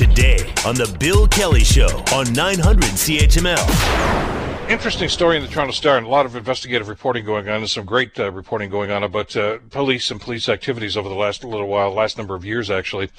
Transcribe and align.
today 0.00 0.38
on 0.64 0.74
The 0.76 0.96
Bill 0.98 1.28
Kelly 1.28 1.62
Show 1.62 2.02
on 2.14 2.32
900 2.32 2.84
CHML. 2.84 4.70
Interesting 4.70 5.10
story 5.10 5.36
in 5.36 5.42
the 5.42 5.48
Toronto 5.48 5.74
Star 5.74 5.98
and 5.98 6.06
a 6.06 6.08
lot 6.08 6.24
of 6.24 6.34
investigative 6.34 6.88
reporting 6.88 7.22
going 7.22 7.46
on 7.50 7.56
and 7.56 7.68
some 7.68 7.84
great 7.84 8.18
uh, 8.18 8.32
reporting 8.32 8.70
going 8.70 8.90
on 8.90 9.02
about 9.02 9.36
uh, 9.36 9.58
police 9.68 10.10
and 10.10 10.18
police 10.18 10.48
activities 10.48 10.96
over 10.96 11.06
the 11.06 11.14
last 11.14 11.44
little 11.44 11.66
while, 11.68 11.92
last 11.92 12.16
number 12.16 12.34
of 12.34 12.46
years 12.46 12.70
actually. 12.70 13.10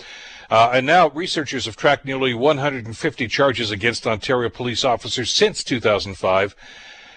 Uh, 0.50 0.72
and 0.74 0.88
now 0.88 1.10
researchers 1.12 1.66
have 1.66 1.76
tracked 1.76 2.04
nearly 2.04 2.34
150 2.34 3.28
charges 3.28 3.70
against 3.70 4.08
Ontario 4.08 4.50
police 4.50 4.84
officers 4.84 5.30
since 5.30 5.64
2005. 5.64 6.56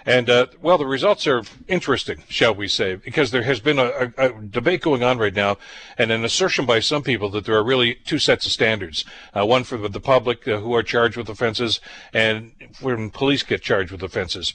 And, 0.07 0.29
uh, 0.29 0.47
well, 0.61 0.77
the 0.77 0.87
results 0.87 1.27
are 1.27 1.43
interesting, 1.67 2.25
shall 2.29 2.55
we 2.55 2.69
say, 2.69 2.97
because 2.97 3.31
there 3.31 3.43
has 3.43 3.61
been 3.61 3.79
a, 3.79 4.13
a, 4.19 4.29
a, 4.29 4.43
debate 4.43 4.83
going 4.83 5.03
on 5.03 5.17
right 5.17 5.35
now 5.35 5.57
and 5.97 6.11
an 6.11 6.25
assertion 6.25 6.67
by 6.67 6.81
some 6.81 7.03
people 7.03 7.31
that 7.31 7.47
there 7.47 7.57
are 7.57 7.65
really 7.65 7.95
two 7.95 8.19
sets 8.19 8.45
of 8.45 8.53
standards. 8.53 9.05
Uh, 9.35 9.47
one 9.47 9.65
for 9.65 9.79
the 9.89 10.01
public 10.01 10.47
uh, 10.47 10.59
who 10.59 10.75
are 10.75 10.83
charged 10.83 11.17
with 11.17 11.31
offenses 11.31 11.81
and 12.13 12.53
when 12.81 13.11
police 13.11 13.43
get 13.43 13.63
charged 13.63 13.91
with 13.91 14.03
offenses. 14.03 14.53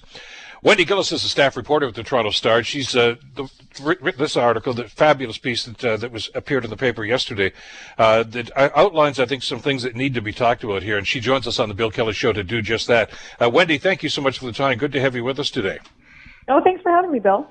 Wendy 0.62 0.84
Gillis 0.84 1.12
is 1.14 1.24
a 1.24 1.30
staff 1.30 1.56
reporter 1.56 1.86
with 1.86 1.96
the 1.96 2.04
Toronto 2.04 2.32
Star. 2.32 2.64
She's 2.64 2.94
uh, 2.96 3.16
the, 3.36 3.50
written 3.82 4.12
this 4.18 4.36
article, 4.36 4.74
the 4.74 4.90
fabulous 4.90 5.38
piece 5.38 5.64
that 5.64 5.86
uh, 5.86 5.96
that 5.98 6.12
was 6.12 6.30
appeared 6.36 6.66
in 6.66 6.70
the 6.70 6.76
paper 6.76 7.06
yesterday, 7.06 7.54
uh, 7.98 8.24
that 8.24 8.52
outlines, 8.58 9.20
I 9.20 9.26
think, 9.26 9.44
some 9.44 9.60
things 9.60 9.84
that 9.84 9.96
need 9.96 10.14
to 10.16 10.22
be 10.22 10.34
talked 10.34 10.64
about 10.66 10.84
here. 10.84 10.98
And 10.98 11.08
she 11.08 11.22
joins 11.22 11.48
us 11.48 11.60
on 11.60 11.70
the 11.70 11.76
Bill 11.76 11.92
Kelly 11.92 12.14
Show 12.14 12.34
to 12.34 12.44
do 12.44 12.62
just 12.62 12.88
that. 12.88 13.10
Uh, 13.42 13.50
Wendy, 13.50 13.78
thank 13.78 14.04
you 14.04 14.10
so 14.10 14.22
much 14.22 14.40
for 14.40 14.46
the 14.46 14.52
time. 14.52 14.78
Good 14.78 14.92
to 14.92 15.00
have 15.00 15.16
you 15.16 15.24
with 15.24 15.40
us 15.40 15.50
today. 15.50 15.80
Oh, 16.50 16.62
thanks 16.62 16.82
for 16.82 16.92
having 16.92 17.12
me, 17.12 17.20
Bill. 17.20 17.50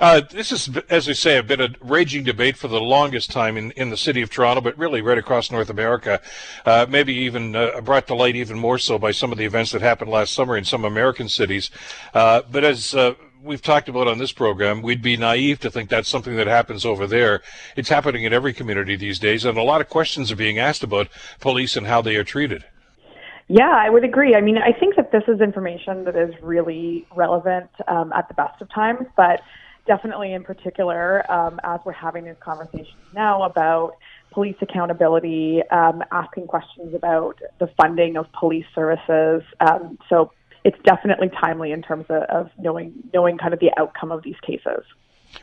Uh, 0.00 0.22
this 0.30 0.50
is, 0.50 0.70
as 0.88 1.10
I 1.10 1.12
say, 1.12 1.36
a 1.36 1.42
been 1.42 1.60
a 1.60 1.68
raging 1.82 2.24
debate 2.24 2.56
for 2.56 2.68
the 2.68 2.80
longest 2.80 3.30
time 3.30 3.58
in, 3.58 3.70
in 3.72 3.90
the 3.90 3.98
city 3.98 4.22
of 4.22 4.30
Toronto, 4.30 4.62
but 4.62 4.76
really 4.78 5.02
right 5.02 5.18
across 5.18 5.50
North 5.50 5.68
America. 5.68 6.22
Uh, 6.64 6.86
maybe 6.88 7.12
even 7.12 7.54
uh, 7.54 7.82
brought 7.82 8.06
to 8.06 8.14
light 8.14 8.34
even 8.34 8.58
more 8.58 8.78
so 8.78 8.98
by 8.98 9.10
some 9.10 9.30
of 9.30 9.36
the 9.36 9.44
events 9.44 9.72
that 9.72 9.82
happened 9.82 10.10
last 10.10 10.32
summer 10.32 10.56
in 10.56 10.64
some 10.64 10.86
American 10.86 11.28
cities. 11.28 11.70
Uh, 12.14 12.40
but 12.50 12.64
as 12.64 12.94
uh, 12.94 13.12
we've 13.42 13.60
talked 13.60 13.90
about 13.90 14.08
on 14.08 14.16
this 14.16 14.32
program, 14.32 14.80
we'd 14.80 15.02
be 15.02 15.18
naive 15.18 15.60
to 15.60 15.70
think 15.70 15.90
that's 15.90 16.08
something 16.08 16.36
that 16.36 16.46
happens 16.46 16.86
over 16.86 17.06
there. 17.06 17.42
It's 17.76 17.90
happening 17.90 18.24
in 18.24 18.32
every 18.32 18.54
community 18.54 18.96
these 18.96 19.18
days, 19.18 19.44
and 19.44 19.58
a 19.58 19.62
lot 19.62 19.82
of 19.82 19.90
questions 19.90 20.32
are 20.32 20.36
being 20.36 20.58
asked 20.58 20.82
about 20.82 21.08
police 21.40 21.76
and 21.76 21.86
how 21.86 22.00
they 22.00 22.16
are 22.16 22.24
treated. 22.24 22.64
Yeah, 23.48 23.68
I 23.70 23.90
would 23.90 24.04
agree. 24.04 24.34
I 24.34 24.40
mean, 24.40 24.56
I 24.56 24.72
think 24.72 24.96
that 24.96 25.12
this 25.12 25.24
is 25.28 25.42
information 25.42 26.04
that 26.04 26.16
is 26.16 26.32
really 26.40 27.06
relevant 27.14 27.68
um, 27.86 28.14
at 28.14 28.28
the 28.28 28.34
best 28.34 28.62
of 28.62 28.72
times, 28.72 29.06
but 29.14 29.42
definitely 29.86 30.32
in 30.32 30.44
particular, 30.44 31.30
um, 31.30 31.60
as 31.64 31.80
we're 31.84 31.92
having 31.92 32.24
these 32.24 32.36
conversations 32.40 32.96
now 33.14 33.42
about 33.42 33.96
police 34.32 34.56
accountability, 34.60 35.62
um, 35.70 36.02
asking 36.12 36.46
questions 36.46 36.94
about 36.94 37.40
the 37.58 37.68
funding 37.76 38.16
of 38.16 38.26
police 38.32 38.66
services. 38.74 39.42
Um, 39.60 39.98
so 40.08 40.32
it's 40.64 40.78
definitely 40.84 41.28
timely 41.28 41.72
in 41.72 41.82
terms 41.82 42.06
of, 42.08 42.22
of 42.24 42.50
knowing 42.58 42.92
knowing 43.12 43.38
kind 43.38 43.54
of 43.54 43.60
the 43.60 43.70
outcome 43.78 44.12
of 44.12 44.22
these 44.22 44.38
cases. 44.46 44.84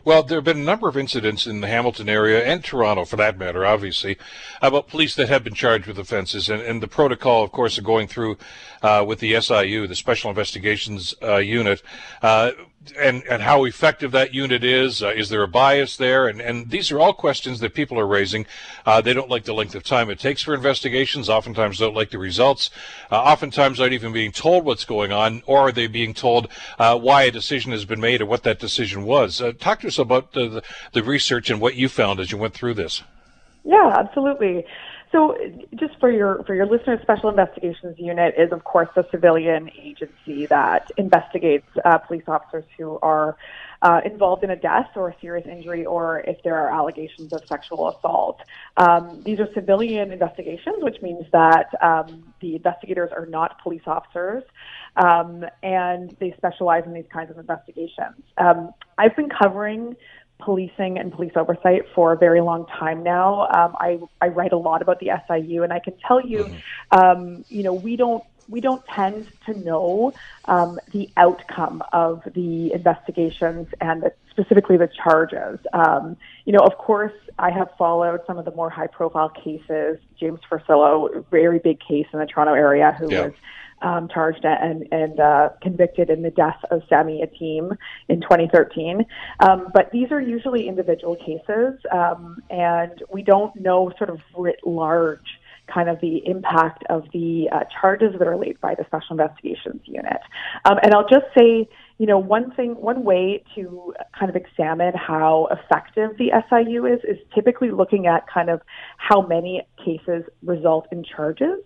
Well, 0.04 0.24
there 0.24 0.38
have 0.38 0.46
been 0.46 0.60
a 0.60 0.64
number 0.64 0.90
of 0.90 0.98
incidents 0.98 1.48
in 1.48 1.62
the 1.62 1.68
Hamilton 1.68 2.10
area 2.10 2.44
and 2.46 2.64
Toronto, 2.64 3.06
for 3.06 3.16
that 3.18 3.38
matter, 3.38 3.66
obviously, 3.66 4.18
about 4.62 4.88
police 4.88 5.16
that 5.16 5.30
have 5.30 5.44
been 5.44 5.54
charged 5.54 5.88
with 5.88 5.98
offenses. 5.98 6.50
And, 6.50 6.62
and 6.62 6.84
the 6.84 6.88
protocol, 6.88 7.44
of 7.44 7.52
course, 7.52 7.78
of 7.78 7.84
going 7.84 8.08
through 8.08 8.38
uh, 8.82 9.04
with 9.08 9.20
the 9.20 9.40
SIU, 9.40 9.88
the 9.88 9.96
Special 9.96 10.30
Investigations 10.30 11.16
uh, 11.24 11.38
Unit, 11.38 11.82
uh, 12.22 12.52
and, 12.94 13.24
and 13.30 13.42
how 13.42 13.66
effective 13.66 14.12
that 14.12 14.34
unit 14.34 14.64
is. 14.64 15.02
Uh, 15.02 15.10
is 15.10 15.30
there 15.30 15.44
a 15.44 15.48
bias 15.48 15.98
there? 15.98 16.28
And, 16.28 16.40
and 16.40 16.70
these 16.70 16.92
are 16.92 17.00
all 17.00 17.14
questions 17.14 17.60
that 17.60 17.74
people 17.74 18.00
are 18.00 18.08
raising. 18.08 18.46
Uh, 18.86 19.02
they 19.02 19.14
don't 19.14 19.30
like 19.30 19.46
the 19.46 19.54
length 19.54 19.76
of 19.76 19.84
time 19.84 20.10
it 20.10 20.20
takes 20.20 20.42
for 20.42 20.54
investigations. 20.54 21.30
Oftentimes 21.30 21.80
don't 21.80 21.96
like 21.96 22.12
the 22.12 22.18
results. 22.18 22.70
Uh, 23.12 23.22
oftentimes 23.22 23.80
aren't 23.80 23.94
even 23.94 24.14
being 24.14 24.32
told 24.32 24.66
what's 24.66 24.86
going 24.86 25.12
on, 25.12 25.44
or 25.46 25.60
are 25.60 25.72
they 25.72 25.88
being 25.88 26.14
told 26.14 26.48
uh, 26.80 26.98
why 26.98 27.24
a 27.24 27.32
decision 27.32 27.72
has 27.72 27.86
been 27.86 28.02
made 28.02 28.22
or 28.22 28.26
what 28.26 28.44
that 28.44 28.60
decision 28.60 29.04
was? 29.04 29.42
Uh, 29.42 29.52
talk 29.52 29.82
to 29.82 29.88
us 29.88 30.00
about 30.00 30.34
the, 30.34 30.64
the 30.94 31.04
research 31.04 31.50
and 31.50 31.60
what 31.60 31.76
you 31.76 31.90
found 31.90 32.20
as 32.20 32.32
you 32.32 32.38
went 32.38 32.54
through 32.54 32.74
this. 32.74 33.04
Yeah, 33.64 33.94
absolutely. 33.98 34.66
So, 35.12 35.38
just 35.76 35.98
for 36.00 36.12
your 36.12 36.44
for 36.44 36.54
your 36.54 36.66
listeners, 36.66 37.00
Special 37.02 37.30
Investigations 37.30 37.98
Unit 37.98 38.36
is, 38.38 38.52
of 38.52 38.66
course, 38.66 38.90
the 38.94 39.08
civilian 39.10 39.70
agency 39.82 40.46
that 40.48 40.92
investigates 40.98 41.68
uh, 41.86 41.98
police 42.00 42.24
officers 42.28 42.66
who 42.78 43.00
are 43.02 43.38
uh, 43.82 44.02
involved 44.04 44.44
in 44.44 44.50
a 44.50 44.56
death 44.56 44.90
or 44.96 45.10
a 45.10 45.16
serious 45.22 45.48
injury, 45.48 45.86
or 45.86 46.20
if 46.22 46.44
there 46.44 46.56
are 46.56 46.70
allegations 46.70 47.32
of 47.32 47.42
sexual 47.48 47.90
assault. 47.90 48.42
Um, 48.76 49.22
these 49.24 49.40
are 49.40 49.48
civilian 49.54 50.12
investigations, 50.12 50.78
which 50.80 51.02
means 51.02 51.26
that 51.32 51.70
um, 51.82 52.34
the 52.42 52.56
investigators 52.56 53.12
are 53.16 53.26
not 53.26 53.62
police 53.62 53.84
officers, 53.86 54.44
um, 54.98 55.46
and 55.64 56.16
they 56.20 56.34
specialize 56.36 56.84
in 56.86 56.94
these 56.94 57.08
kinds 57.14 57.32
of 57.32 57.38
investigations. 57.38 58.24
Um, 58.38 58.72
I've 58.98 59.16
been 59.16 59.30
covering 59.30 59.96
policing 60.40 60.98
and 60.98 61.12
police 61.12 61.34
oversight 61.36 61.84
for 61.94 62.14
a 62.14 62.18
very 62.18 62.42
long 62.42 62.66
time 62.68 63.04
now. 63.04 63.48
Um, 63.48 63.76
I, 63.80 64.00
I 64.22 64.28
write 64.30 64.54
a 64.54 64.58
lot 64.58 64.82
about 64.82 65.00
the 65.00 65.12
SIU, 65.28 65.64
and 65.64 65.74
I 65.74 65.80
can 65.80 65.94
tell 66.08 66.22
you, 66.22 66.44
mm-hmm. 66.44 67.00
um, 67.00 67.46
you 67.50 67.64
know, 67.64 67.74
we 67.74 67.96
don't 67.96 68.24
we 68.50 68.62
don't 68.62 68.86
tend 68.88 69.28
to 69.46 69.54
know 69.60 70.14
um, 70.46 70.80
the 70.94 71.10
outcome 71.18 71.84
of 71.92 72.24
the 72.34 72.72
investigations 72.72 73.68
and 73.82 74.04
the, 74.04 74.14
specifically 74.30 74.78
the 74.78 74.88
charges. 74.88 75.60
Um, 75.74 76.16
you 76.46 76.54
know, 76.54 76.60
of 76.60 76.78
course, 76.78 77.14
I 77.38 77.52
have 77.52 77.70
followed 77.78 78.22
some 78.26 78.38
of 78.38 78.46
the 78.46 78.52
more 78.52 78.70
high 78.70 78.88
profile 78.88 79.30
cases. 79.30 80.00
James 80.20 80.40
Forcillo, 80.50 81.26
very 81.30 81.60
big 81.60 81.80
case 81.80 82.08
in 82.14 82.20
the 82.20 82.26
Toronto 82.26 82.54
area, 82.54 82.96
who 82.98 83.12
yeah. 83.12 83.26
was 83.26 83.34
um, 83.82 84.08
charged 84.14 84.44
and, 84.44 84.88
and 84.92 85.20
uh, 85.20 85.50
convicted 85.62 86.10
in 86.10 86.22
the 86.22 86.32
death 86.32 86.60
of 86.72 86.82
Sammy 86.90 87.24
Yatim 87.24 87.78
in 88.10 88.22
2013. 88.22 89.06
Um, 89.40 89.68
but 89.74 89.92
these 89.92 90.12
are 90.12 90.22
usually 90.22 90.68
individual 90.68 91.16
cases, 91.16 91.80
um, 91.92 92.42
and 92.50 93.04
we 93.12 93.22
don't 93.22 93.56
know 93.56 93.92
sort 93.98 94.10
of 94.10 94.20
writ 94.36 94.60
large 94.66 95.28
kind 95.74 95.90
of 95.90 96.00
the 96.00 96.26
impact 96.26 96.84
of 96.90 97.04
the 97.14 97.50
uh, 97.52 97.60
charges 97.82 98.14
that 98.18 98.28
are 98.28 98.38
laid 98.38 98.60
by 98.62 98.74
the 98.76 98.86
Special 98.86 99.20
Investigations 99.20 99.82
Unit. 99.86 100.22
Um, 100.66 100.78
and 100.82 100.94
I'll 100.94 101.08
just 101.08 101.26
say, 101.38 101.68
you 101.98 102.06
know, 102.06 102.20
one 102.20 102.52
thing, 102.52 102.76
one 102.76 103.04
way 103.04 103.44
to 103.56 103.94
kind 104.18 104.30
of 104.30 104.36
examine 104.36 104.94
how 104.94 105.48
effective 105.52 106.12
the 106.18 106.32
SIU 106.50 106.86
is, 106.86 107.00
is 107.04 107.18
typically 107.34 107.72
looking 107.72 108.06
at 108.06 108.28
kind 108.32 108.50
of 108.50 108.62
how 108.98 109.22
many 109.22 109.68
cases 109.84 110.24
result 110.44 110.88
in 110.92 111.04
charges. 111.04 111.60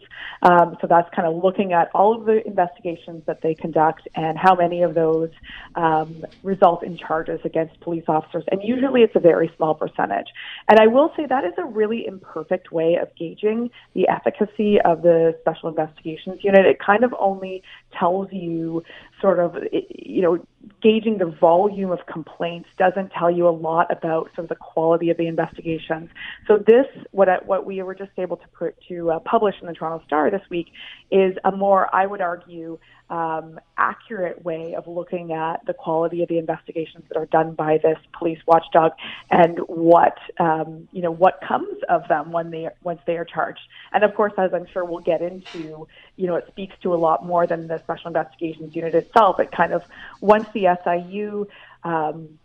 Um, 0.44 0.78
so 0.80 0.88
that's 0.88 1.10
kind 1.14 1.28
of 1.28 1.44
looking 1.44 1.74
at 1.74 1.90
all 1.94 2.18
of 2.18 2.26
the 2.26 2.46
investigations 2.48 3.24
that 3.28 3.42
they 3.42 3.56
conduct 3.56 4.08
and 4.16 4.38
how 4.38 4.56
many 4.56 4.84
of 4.84 4.96
those 4.96 5.30
um, 5.76 6.24
result 6.44 6.84
in 6.84 6.98
charges 6.98 7.42
against 7.44 7.78
police 7.82 8.06
officers. 8.08 8.46
And 8.52 8.62
usually 8.64 9.02
it's 9.02 9.16
a 9.16 9.20
very 9.20 9.52
small 9.58 9.76
percentage. 9.76 10.28
And 10.70 10.80
I 10.80 10.88
will 10.88 11.12
say 11.18 11.26
that 11.26 11.44
is 11.44 11.54
a 11.58 11.66
really 11.66 12.06
imperfect 12.08 12.72
way 12.72 12.96
of 12.96 13.14
gauging 13.16 13.70
the 13.94 14.08
efficacy 14.08 14.80
of 14.80 15.02
the 15.02 15.36
Special 15.42 15.68
Investigations 15.68 16.42
Unit. 16.42 16.66
It 16.66 16.80
kind 16.80 17.04
of 17.04 17.14
only 17.20 17.64
tells 18.00 18.30
you 18.32 18.84
sort 19.22 19.40
of, 19.40 19.56
you 19.72 20.22
know, 20.22 20.46
gauging 20.82 21.18
the 21.18 21.26
volume 21.26 21.92
of 21.92 22.00
complaints 22.06 22.70
doesn't 22.78 23.12
tell 23.12 23.32
you 23.32 23.48
a 23.48 23.52
lot 23.52 23.92
about 23.92 24.30
sort 24.36 24.46
of 24.46 24.50
the 24.50 24.56
quality 24.56 25.10
of 25.10 25.18
the 25.18 25.28
investigations. 25.28 26.10
So 26.48 26.58
this, 26.58 26.86
what 27.12 27.30
I, 27.30 27.38
what 27.46 27.66
we 27.66 27.82
were 27.82 27.96
just 27.96 28.12
able 28.18 28.38
to 28.38 28.48
put, 28.50 28.76
to 28.88 29.12
uh, 29.12 29.20
publish 29.20 29.56
in 29.62 29.68
the 29.68 29.74
Toronto 29.74 30.04
Star 30.06 30.30
this 30.30 30.42
week, 30.50 30.68
is 31.12 31.36
a 31.44 31.52
more, 31.52 31.94
I 31.94 32.06
would 32.06 32.22
argue, 32.22 32.80
um, 33.12 33.60
accurate 33.78 34.44
way 34.46 34.74
of 34.74 34.88
looking 34.88 35.34
at 35.34 35.66
the 35.66 35.74
quality 35.74 36.24
of 36.24 36.30
the 36.30 36.38
investigations 36.38 37.04
that 37.10 37.18
are 37.18 37.26
done 37.26 37.54
by 37.54 37.78
this 37.78 37.98
police 38.18 38.40
watchdog 38.48 38.94
and 39.30 39.60
what 39.68 40.18
um, 40.40 40.88
you 40.94 41.02
know 41.02 41.12
what 41.12 41.42
comes 41.46 41.78
of 41.90 42.08
them 42.08 42.32
when 42.32 42.52
they 42.52 42.70
once 42.84 43.02
they 43.06 43.18
are 43.18 43.26
charged. 43.26 43.60
And 43.92 44.06
of 44.06 44.16
course, 44.16 44.32
as 44.38 44.54
I'm 44.54 44.66
sure 44.66 44.86
we'll 44.86 45.00
get 45.00 45.22
into, 45.22 45.88
you 46.16 46.28
know, 46.28 46.36
it 46.36 46.48
speaks 46.48 46.76
to 46.84 46.94
a 46.94 46.96
lot 46.96 47.26
more 47.26 47.46
than 47.46 47.68
the 47.68 47.80
Special 47.80 48.08
Investigations 48.08 48.74
Unit 48.74 48.96
itself. 48.96 49.42
It 49.42 49.52
kind 49.52 49.74
of 49.74 49.84
once 50.22 50.48
the 50.54 50.68
SIU 50.84 51.48
um, 51.84 52.40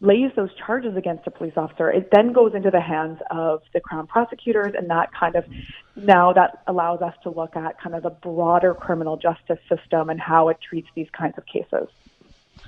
lays 0.00 0.30
those 0.36 0.50
charges 0.66 0.96
against 0.96 1.26
a 1.26 1.30
police 1.30 1.54
officer, 1.56 1.90
it 1.90 2.10
then 2.12 2.32
goes 2.32 2.54
into 2.54 2.70
the 2.70 2.80
hands 2.80 3.18
of 3.30 3.62
the 3.72 3.80
Crown 3.80 4.06
prosecutors, 4.06 4.74
and 4.76 4.90
that 4.90 5.10
kind 5.18 5.36
of 5.36 5.44
now 5.96 6.32
that 6.32 6.62
allows 6.66 7.00
us 7.00 7.14
to 7.22 7.30
look 7.30 7.56
at 7.56 7.80
kind 7.80 7.94
of 7.94 8.02
the 8.02 8.10
broader 8.10 8.74
criminal 8.74 9.16
justice 9.16 9.58
system 9.68 10.10
and 10.10 10.20
how 10.20 10.48
it 10.48 10.58
treats 10.60 10.88
these 10.94 11.08
kinds 11.16 11.34
of 11.38 11.46
cases. 11.46 11.88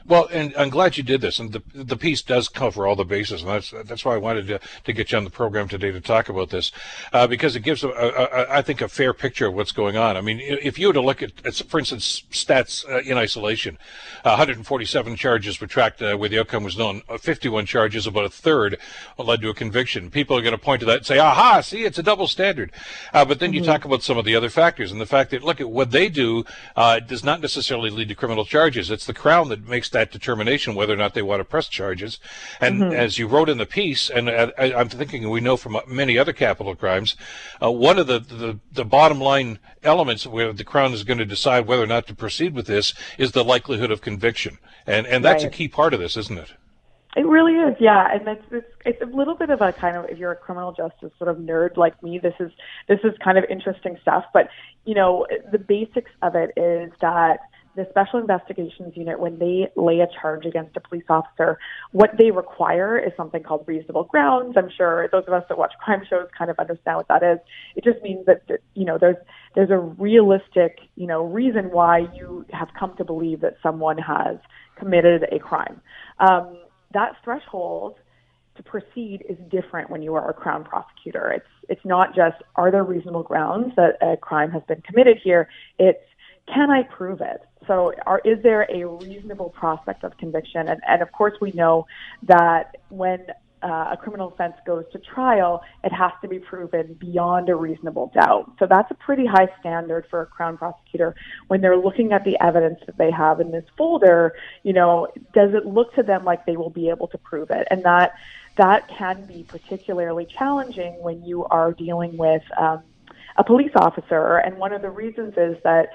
Well, 0.09 0.27
and 0.33 0.55
I'm 0.57 0.71
glad 0.71 0.97
you 0.97 1.03
did 1.03 1.21
this, 1.21 1.39
and 1.39 1.53
the 1.53 1.63
the 1.75 1.97
piece 1.97 2.23
does 2.23 2.49
cover 2.49 2.87
all 2.87 2.97
the 2.97 3.05
bases, 3.05 3.43
and 3.43 3.51
that's 3.51 3.75
that's 3.85 4.07
why 4.07 4.15
I 4.15 4.17
wanted 4.17 4.47
to, 4.47 4.61
to 4.85 4.93
get 4.95 5.13
you 5.13 5.19
on 5.19 5.25
the 5.25 5.31
program 5.31 5.69
today 5.69 5.93
to 5.93 6.01
talk 6.01 6.31
about 6.31 6.49
this, 6.49 6.73
uh, 7.13 7.27
because 7.27 7.55
it 7.55 7.61
gives, 7.61 7.85
a, 7.85 7.89
a, 7.89 7.93
a, 7.93 8.47
I 8.49 8.63
think, 8.63 8.81
a 8.81 8.89
fair 8.89 9.13
picture 9.13 9.49
of 9.49 9.55
what's 9.55 9.71
going 9.71 9.99
on. 9.99 10.17
I 10.17 10.23
mean, 10.23 10.41
if 10.41 10.79
you 10.79 10.87
were 10.87 10.95
to 10.95 11.03
look 11.03 11.23
at, 11.23 11.55
for 11.69 11.79
instance, 11.79 12.23
stats 12.31 12.89
uh, 12.89 13.01
in 13.01 13.19
isolation, 13.19 13.77
uh, 14.25 14.31
147 14.31 15.15
charges 15.17 15.61
were 15.61 15.67
tracked 15.67 16.01
uh, 16.01 16.17
where 16.17 16.31
the 16.31 16.39
outcome 16.39 16.65
was 16.65 16.79
known. 16.79 17.03
Uh, 17.07 17.19
51 17.19 17.67
charges, 17.67 18.07
about 18.07 18.25
a 18.25 18.31
third, 18.31 18.79
led 19.19 19.43
to 19.43 19.51
a 19.51 19.55
conviction. 19.55 20.11
People 20.11 20.39
are 20.39 20.43
going 20.43 20.53
to 20.53 20.59
point 20.59 20.81
to 20.81 20.87
that 20.87 20.97
and 20.99 21.07
say, 21.07 21.19
"Aha! 21.19 21.61
See, 21.61 21.85
it's 21.85 21.99
a 21.99 22.03
double 22.03 22.27
standard." 22.27 22.73
Uh, 23.13 23.27
but 23.27 23.41
then 23.41 23.51
mm-hmm. 23.51 23.57
you 23.57 23.65
talk 23.65 23.85
about 23.85 24.03
some 24.03 24.17
of 24.17 24.25
the 24.25 24.35
other 24.35 24.49
factors, 24.49 24.91
and 24.91 25.03
the 25.03 25.07
fact 25.07 25.33
that 25.33 25.45
look 25.45 25.61
at 25.61 25.69
what 25.69 25.91
they 25.91 26.09
do 26.09 26.47
does 26.75 27.23
not 27.23 27.43
necessarily 27.43 27.91
lead 27.91 28.09
to 28.09 28.15
criminal 28.15 28.47
charges. 28.47 28.91
It's 28.91 29.05
the 29.05 29.13
crown 29.13 29.51
that 29.51 29.69
makes 29.69 29.78
that 29.91 30.11
determination 30.11 30.75
whether 30.75 30.93
or 30.93 30.97
not 30.97 31.15
they 31.15 31.23
want 31.23 31.41
to 31.41 31.45
press 31.45 31.69
charges. 31.69 32.19
And 32.61 32.81
mm-hmm. 32.81 32.93
as 32.93 33.19
you 33.19 33.27
wrote 33.27 33.49
in 33.49 33.59
the 33.59 33.67
piece, 33.67 34.11
and 34.11 34.31
I, 34.31 34.53
am 34.59 34.89
thinking 34.89 35.29
we 35.29 35.41
know 35.41 35.57
from 35.57 35.79
many 35.87 36.19
other 36.19 36.33
capital 36.33 36.75
crimes, 36.75 37.17
uh, 37.63 37.71
one 37.71 37.99
of 37.99 38.07
the, 38.07 38.19
the, 38.19 38.59
the 38.73 38.85
bottom 38.85 39.21
line 39.21 39.59
elements 39.83 40.27
where 40.27 40.53
the 40.53 40.65
Crown 40.65 40.93
is 40.93 41.05
going 41.05 41.19
to 41.19 41.25
decide 41.25 41.67
whether 41.67 41.83
or 41.83 41.87
not 41.87 42.07
to 42.09 42.15
proceed 42.15 42.55
with 42.55 42.67
this 42.67 42.95
is 43.17 43.33
the 43.33 43.45
likelihood 43.45 43.91
of 43.91 44.01
conviction. 44.01 44.59
And, 44.87 45.07
and 45.07 45.25
that's 45.25 45.45
right. 45.45 45.53
a 45.53 45.57
key 45.57 45.69
part 45.69 45.95
of 45.95 46.01
this, 46.01 46.17
isn't 46.17 46.39
it? 46.39 46.53
It 47.17 47.27
really 47.27 47.55
is, 47.55 47.75
yeah, 47.81 48.07
and 48.13 48.29
it's, 48.29 48.45
it's 48.53 48.73
it's 48.85 49.03
a 49.03 49.07
little 49.07 49.35
bit 49.35 49.49
of 49.49 49.63
a 49.63 49.73
kind 49.73 49.97
of 49.97 50.05
if 50.11 50.19
you're 50.19 50.31
a 50.31 50.37
criminal 50.37 50.73
justice 50.73 51.11
sort 51.19 51.29
of 51.29 51.39
nerd 51.39 51.77
like 51.77 52.01
me, 52.03 52.19
this 52.19 52.35
is 52.39 52.53
this 52.87 53.01
is 53.03 53.13
kind 53.25 53.39
of 53.39 53.45
interesting 53.49 53.99
stuff. 54.03 54.25
But 54.35 54.51
you 54.85 54.95
know, 54.95 55.27
the 55.51 55.59
basics 55.59 56.11
of 56.23 56.35
it 56.35 56.53
is 56.57 56.93
that 57.01 57.41
the 57.79 57.87
Special 57.91 58.19
Investigations 58.19 58.97
Unit, 58.97 59.21
when 59.21 59.39
they 59.39 59.69
lay 59.77 60.01
a 60.01 60.09
charge 60.21 60.45
against 60.45 60.77
a 60.77 60.81
police 60.81 61.05
officer, 61.09 61.59
what 61.93 62.11
they 62.19 62.33
require 62.33 62.99
is 62.99 63.13
something 63.17 63.43
called 63.43 63.65
reasonable 63.69 64.03
grounds. 64.03 64.57
I'm 64.57 64.69
sure 64.77 65.09
those 65.13 65.23
of 65.29 65.33
us 65.33 65.45
that 65.49 65.57
watch 65.57 65.73
crime 65.81 66.03
shows 66.11 66.27
kind 66.37 66.51
of 66.51 66.59
understand 66.59 66.97
what 66.97 67.07
that 67.07 67.23
is. 67.23 67.39
It 67.77 67.85
just 67.85 68.03
means 68.03 68.27
that 68.27 68.43
you 68.75 68.85
know 68.85 68.99
there's 68.99 69.17
there's 69.55 69.71
a 69.71 69.79
realistic 69.79 70.81
you 70.97 71.07
know 71.07 71.25
reason 71.25 71.71
why 71.71 72.09
you 72.17 72.45
have 72.53 72.69
come 72.79 72.97
to 72.97 73.05
believe 73.05 73.41
that 73.43 73.57
someone 73.63 73.99
has 73.99 74.39
committed 74.77 75.27
a 75.31 75.39
crime. 75.39 75.81
Um, 76.19 76.59
that 76.93 77.13
threshold 77.23 77.95
to 78.57 78.63
proceed 78.65 79.25
is 79.29 79.37
different 79.49 79.89
when 79.89 80.03
you 80.03 80.17
are 80.17 80.29
a 80.29 80.35
crown 80.35 80.65
prosecutor. 80.65 81.31
It's 81.31 81.69
it's 81.69 81.85
not 81.85 82.09
just 82.17 82.43
are 82.57 82.73
there 82.73 82.83
reasonable 82.83 83.23
grounds 83.23 83.73
that 83.77 83.99
a 84.03 84.17
crime 84.17 84.51
has 84.51 84.65
been 84.67 84.83
committed 84.83 85.19
here. 85.23 85.49
It's 85.79 86.03
can 86.53 86.71
I 86.71 86.83
prove 86.83 87.21
it? 87.21 87.43
So, 87.69 87.93
are, 88.07 88.21
is 88.25 88.43
there 88.43 88.67
a 88.69 88.85
reasonable 88.85 89.51
prospect 89.51 90.03
of 90.03 90.17
conviction? 90.17 90.69
And, 90.69 90.81
and 90.89 91.03
of 91.03 91.13
course, 91.13 91.35
we 91.41 91.53
know 91.53 91.87
that 92.25 92.79
when 92.89 93.27
uh, 93.63 93.91
a 93.93 93.97
criminal 93.97 94.29
offense 94.29 94.55
goes 94.67 94.85
to 94.93 94.99
trial, 94.99 95.63
it 95.85 95.93
has 95.93 96.13
to 96.23 96.29
be 96.29 96.39
proven 96.39 96.95
beyond 96.95 97.49
a 97.49 97.55
reasonable 97.55 98.11
doubt. 98.15 98.51
So 98.59 98.67
that's 98.67 98.91
a 98.91 98.95
pretty 98.95 99.27
high 99.27 99.49
standard 99.61 100.07
for 100.11 100.23
a 100.23 100.27
crown 100.27 100.57
prosecutor 100.57 101.15
when 101.49 101.61
they're 101.61 101.77
looking 101.77 102.13
at 102.13 102.25
the 102.25 102.37
evidence 102.41 102.81
that 102.87 102.99
they 102.99 103.11
have 103.11 103.41
in 103.41 103.51
this 103.51 103.65
folder. 103.77 104.35
You 104.63 104.73
know, 104.73 105.09
does 105.33 105.55
it 105.55 105.67
look 105.67 105.95
to 105.95 106.03
them 106.03 106.25
like 106.25 106.47
they 106.47 106.57
will 106.57 106.71
be 106.71 106.89
able 106.89 107.09
to 107.09 107.19
prove 107.19 107.51
it? 107.51 107.67
And 107.71 107.83
that 107.85 108.15
that 108.57 108.89
can 108.89 109.25
be 109.27 109.45
particularly 109.45 110.27
challenging 110.27 111.01
when 111.01 111.23
you 111.25 111.45
are 111.45 111.73
dealing 111.73 112.17
with. 112.17 112.43
Um, 112.57 112.83
a 113.37 113.45
police 113.45 113.71
officer, 113.77 114.39
and 114.39 114.57
one 114.57 114.73
of 114.73 114.83
the 114.83 114.91
reasons 114.91 115.35
is 115.37 115.57
that 115.63 115.91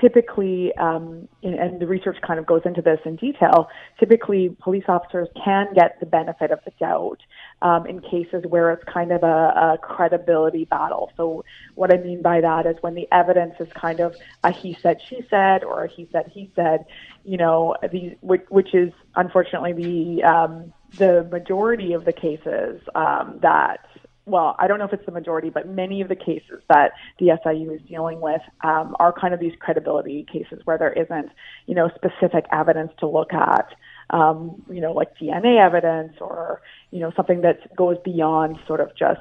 typically, 0.00 0.74
um, 0.76 1.28
and 1.42 1.80
the 1.80 1.86
research 1.86 2.16
kind 2.26 2.38
of 2.38 2.46
goes 2.46 2.62
into 2.64 2.82
this 2.82 3.00
in 3.04 3.16
detail, 3.16 3.68
typically 3.98 4.56
police 4.60 4.84
officers 4.88 5.28
can 5.42 5.72
get 5.74 5.98
the 6.00 6.06
benefit 6.06 6.50
of 6.50 6.60
the 6.64 6.72
doubt 6.78 7.18
um, 7.62 7.86
in 7.86 8.00
cases 8.00 8.44
where 8.48 8.70
it's 8.72 8.84
kind 8.84 9.12
of 9.12 9.22
a, 9.22 9.26
a 9.26 9.78
credibility 9.80 10.64
battle. 10.64 11.10
So, 11.16 11.44
what 11.74 11.92
I 11.92 11.98
mean 11.98 12.22
by 12.22 12.40
that 12.40 12.66
is 12.66 12.76
when 12.80 12.94
the 12.94 13.08
evidence 13.12 13.54
is 13.60 13.68
kind 13.72 14.00
of 14.00 14.14
a 14.44 14.50
he 14.50 14.74
said, 14.80 15.00
she 15.06 15.24
said, 15.28 15.64
or 15.64 15.84
a 15.84 15.88
he 15.88 16.08
said, 16.12 16.30
he 16.32 16.50
said, 16.54 16.84
you 17.24 17.36
know, 17.36 17.76
these, 17.90 18.14
which, 18.20 18.42
which 18.48 18.74
is 18.74 18.92
unfortunately 19.16 19.72
the 19.72 20.24
um, 20.24 20.72
the 20.96 21.28
majority 21.30 21.92
of 21.92 22.04
the 22.04 22.12
cases 22.12 22.80
um, 22.94 23.38
that 23.42 23.86
well, 24.28 24.56
I 24.58 24.66
don't 24.66 24.78
know 24.78 24.84
if 24.84 24.92
it's 24.92 25.06
the 25.06 25.12
majority, 25.12 25.50
but 25.50 25.68
many 25.68 26.00
of 26.00 26.08
the 26.08 26.16
cases 26.16 26.62
that 26.68 26.92
the 27.18 27.30
SIU 27.42 27.72
is 27.72 27.80
dealing 27.82 28.20
with 28.20 28.42
um, 28.62 28.96
are 28.98 29.12
kind 29.12 29.34
of 29.34 29.40
these 29.40 29.54
credibility 29.58 30.26
cases 30.30 30.60
where 30.64 30.78
there 30.78 30.92
isn't, 30.92 31.30
you 31.66 31.74
know, 31.74 31.90
specific 31.94 32.46
evidence 32.52 32.92
to 33.00 33.06
look 33.06 33.32
at, 33.32 33.74
um, 34.10 34.62
you 34.70 34.80
know, 34.80 34.92
like 34.92 35.16
DNA 35.16 35.64
evidence 35.64 36.14
or, 36.20 36.60
you 36.90 37.00
know, 37.00 37.12
something 37.16 37.42
that 37.42 37.74
goes 37.74 37.96
beyond 38.04 38.58
sort 38.66 38.80
of 38.80 38.94
just, 38.96 39.20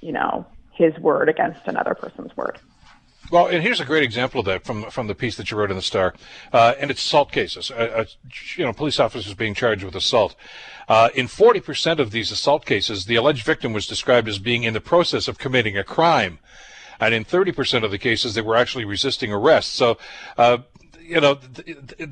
you 0.00 0.12
know, 0.12 0.46
his 0.72 0.96
word 0.98 1.28
against 1.28 1.66
another 1.66 1.94
person's 1.94 2.36
word. 2.36 2.58
Well, 3.32 3.46
and 3.46 3.62
here's 3.62 3.80
a 3.80 3.86
great 3.86 4.02
example 4.02 4.40
of 4.40 4.44
that 4.44 4.62
from 4.62 4.90
from 4.90 5.06
the 5.06 5.14
piece 5.14 5.38
that 5.38 5.50
you 5.50 5.56
wrote 5.56 5.70
in 5.70 5.76
the 5.76 5.82
Star, 5.82 6.12
uh, 6.52 6.74
and 6.78 6.90
it's 6.90 7.02
assault 7.02 7.32
cases. 7.32 7.70
Uh, 7.70 8.04
uh, 8.04 8.04
you 8.56 8.64
know, 8.66 8.74
police 8.74 9.00
officers 9.00 9.32
being 9.32 9.54
charged 9.54 9.82
with 9.82 9.96
assault. 9.96 10.36
Uh, 10.86 11.08
in 11.14 11.28
40% 11.28 11.98
of 11.98 12.10
these 12.10 12.30
assault 12.30 12.66
cases, 12.66 13.06
the 13.06 13.14
alleged 13.14 13.46
victim 13.46 13.72
was 13.72 13.86
described 13.86 14.28
as 14.28 14.38
being 14.38 14.64
in 14.64 14.74
the 14.74 14.82
process 14.82 15.28
of 15.28 15.38
committing 15.38 15.78
a 15.78 15.84
crime. 15.84 16.40
And 17.00 17.14
in 17.14 17.24
30% 17.24 17.84
of 17.84 17.90
the 17.90 17.98
cases, 17.98 18.34
they 18.34 18.42
were 18.42 18.54
actually 18.54 18.84
resisting 18.84 19.32
arrest. 19.32 19.72
So, 19.72 19.96
uh, 20.36 20.58
you 21.02 21.20
know, 21.20 21.38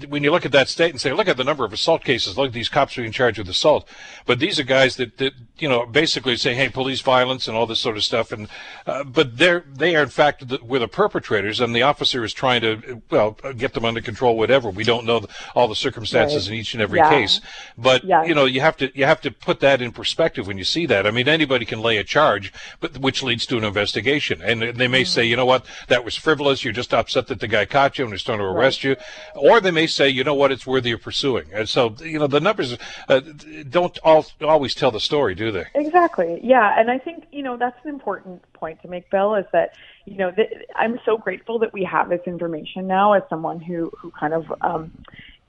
when 0.09 0.23
you 0.23 0.31
look 0.31 0.45
at 0.45 0.53
that 0.53 0.69
state 0.69 0.91
and 0.91 1.01
say, 1.01 1.13
look 1.13 1.29
at 1.29 1.37
the 1.37 1.45
number 1.45 1.65
of 1.65 1.73
assault 1.73 2.05
cases, 2.05 2.37
look 2.37 2.49
at 2.49 2.53
these 2.53 2.69
cops 2.69 2.97
are 2.97 3.03
being 3.03 3.13
charged 3.13 3.39
with 3.39 3.49
assault. 3.49 3.89
But 4.27 4.39
these 4.39 4.59
are 4.59 4.65
guys 4.65 4.97
that, 4.97 5.19
that 5.19 5.33
you 5.59 5.69
know, 5.69 5.87
basically 5.87 6.37
say, 6.37 6.55
hey, 6.55 6.69
police 6.69 7.01
violence 7.01 7.49
and 7.49 7.57
all 7.57 7.67
this 7.67 7.81
sort 7.81 7.97
of 7.97 8.05
stuff. 8.05 8.33
And, 8.33 8.49
uh, 8.87 9.05
but 9.05 9.39
they're, 9.39 9.65
they 9.69 9.97
are 9.97 10.03
in 10.03 10.09
fact 10.09 10.49
the, 10.49 10.59
were 10.63 10.79
the 10.79 10.89
perpetrators 10.89 11.61
and 11.61 11.75
the 11.75 11.83
officer 11.83 12.25
is 12.25 12.33
trying 12.33 12.61
to, 12.63 13.03
well, 13.11 13.33
get 13.57 13.75
them 13.75 13.85
under 13.85 14.01
control, 14.01 14.37
whatever. 14.37 14.71
We 14.71 14.85
don't 14.85 15.05
know 15.05 15.21
the, 15.21 15.29
all 15.55 15.69
the 15.69 15.77
circumstances 15.77 16.49
right. 16.49 16.55
in 16.55 16.61
each 16.61 16.75
and 16.75 16.83
every 16.83 16.99
yeah. 16.99 17.11
case. 17.11 17.41
But, 17.77 18.05
yeah. 18.05 18.25
you 18.25 18.35
know, 18.35 18.45
you 18.45 18.61
have 18.61 18.77
to, 18.79 18.97
you 18.99 19.05
have 19.05 19.21
to 19.23 19.31
put 19.31 19.61
that 19.61 19.81
in 19.83 19.93
perspective 19.93 20.47
when 20.47 20.59
you 20.59 20.65
see 20.65 20.87
that. 20.87 21.07
I 21.07 21.11
mean, 21.11 21.29
anybody 21.29 21.65
can 21.65 21.81
lay 21.81 21.97
a 21.97 22.05
charge, 22.05 22.53
but 22.81 22.99
which 22.99 23.23
leads 23.23 23.47
to 23.47 23.59
an 23.59 23.65
investigation. 23.65 24.41
And 24.43 24.63
they 24.63 24.89
may 24.89 25.03
mm-hmm. 25.03 25.07
say, 25.07 25.25
you 25.25 25.37
know 25.37 25.47
what, 25.47 25.67
that 25.89 26.05
was 26.05 26.17
frivolous. 26.17 26.65
You're 26.65 26.73
just 26.73 26.95
upset 26.95 27.27
that 27.29 27.41
the 27.41 27.49
guy 27.49 27.65
caught 27.65 27.99
you 27.99 28.05
and 28.05 28.15
is 28.15 28.23
trying 28.23 28.39
to 28.39 28.45
arrest 28.45 28.79
right. 28.79 28.80
You. 28.85 28.97
Or 29.35 29.61
they 29.61 29.71
may 29.71 29.87
say, 29.87 30.09
you 30.09 30.25
know 30.25 30.35
what, 30.35 30.53
it's 30.53 30.67
worthy 30.67 30.93
of 30.93 31.03
pursuing. 31.03 31.47
And 31.53 31.69
so, 31.69 31.95
you 32.01 32.19
know, 32.19 32.27
the 32.27 32.41
numbers 32.41 32.77
uh, 33.09 33.21
don't 33.69 33.99
all, 34.03 34.27
always 34.43 34.75
tell 34.75 34.91
the 34.91 35.01
story, 35.01 35.35
do 35.35 35.51
they? 35.51 35.67
Exactly. 35.75 36.41
Yeah. 36.43 36.79
And 36.79 36.91
I 36.91 36.99
think, 36.99 37.25
you 37.33 37.43
know, 37.43 37.57
that's 37.57 37.79
an 37.85 37.91
important 37.91 38.43
point 38.53 38.81
to 38.83 38.89
make, 38.89 39.11
Bill, 39.11 39.35
is 39.35 39.47
that, 39.53 39.73
you 40.05 40.17
know, 40.17 40.31
th- 40.31 40.51
I'm 40.77 40.99
so 41.05 41.17
grateful 41.17 41.59
that 41.61 41.73
we 41.73 41.85
have 41.85 42.09
this 42.09 42.23
information 42.27 42.87
now 42.87 43.13
as 43.13 43.23
someone 43.29 43.61
who, 43.61 43.91
who 43.99 44.11
kind 44.11 44.35
of, 44.35 44.53
um, 44.61 44.91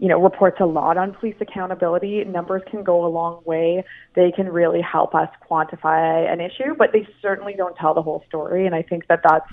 you 0.02 0.08
know, 0.08 0.20
reports 0.20 0.58
a 0.60 0.66
lot 0.66 0.98
on 0.98 1.14
police 1.14 1.36
accountability. 1.40 2.24
Numbers 2.24 2.64
can 2.72 2.84
go 2.84 3.06
a 3.06 3.08
long 3.08 3.44
way. 3.46 3.86
They 4.16 4.32
can 4.36 4.50
really 4.50 4.82
help 4.82 5.14
us 5.14 5.30
quantify 5.48 6.28
an 6.28 6.42
issue, 6.42 6.74
but 6.76 6.92
they 6.92 7.08
certainly 7.22 7.54
don't 7.56 7.76
tell 7.76 7.94
the 7.94 8.02
whole 8.02 8.24
story. 8.28 8.66
And 8.66 8.74
I 8.74 8.82
think 8.82 9.06
that 9.10 9.20
that's, 9.24 9.46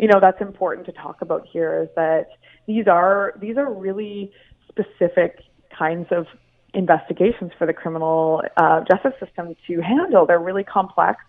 you 0.00 0.08
know, 0.08 0.18
that's 0.20 0.40
important 0.40 0.86
to 0.86 0.92
talk 0.92 1.22
about 1.22 1.46
here 1.46 1.84
is 1.84 1.88
that 1.94 2.30
these 2.66 2.88
are 2.88 3.34
these 3.40 3.56
are 3.56 3.72
really 3.72 4.32
specific 4.68 5.38
kinds 5.70 6.08
of 6.10 6.26
investigations 6.74 7.52
for 7.56 7.64
the 7.64 7.72
criminal 7.72 8.42
uh, 8.56 8.80
justice 8.90 9.14
system 9.24 9.54
to 9.68 9.80
handle. 9.82 10.26
They're 10.26 10.40
really 10.40 10.64
complex, 10.64 11.20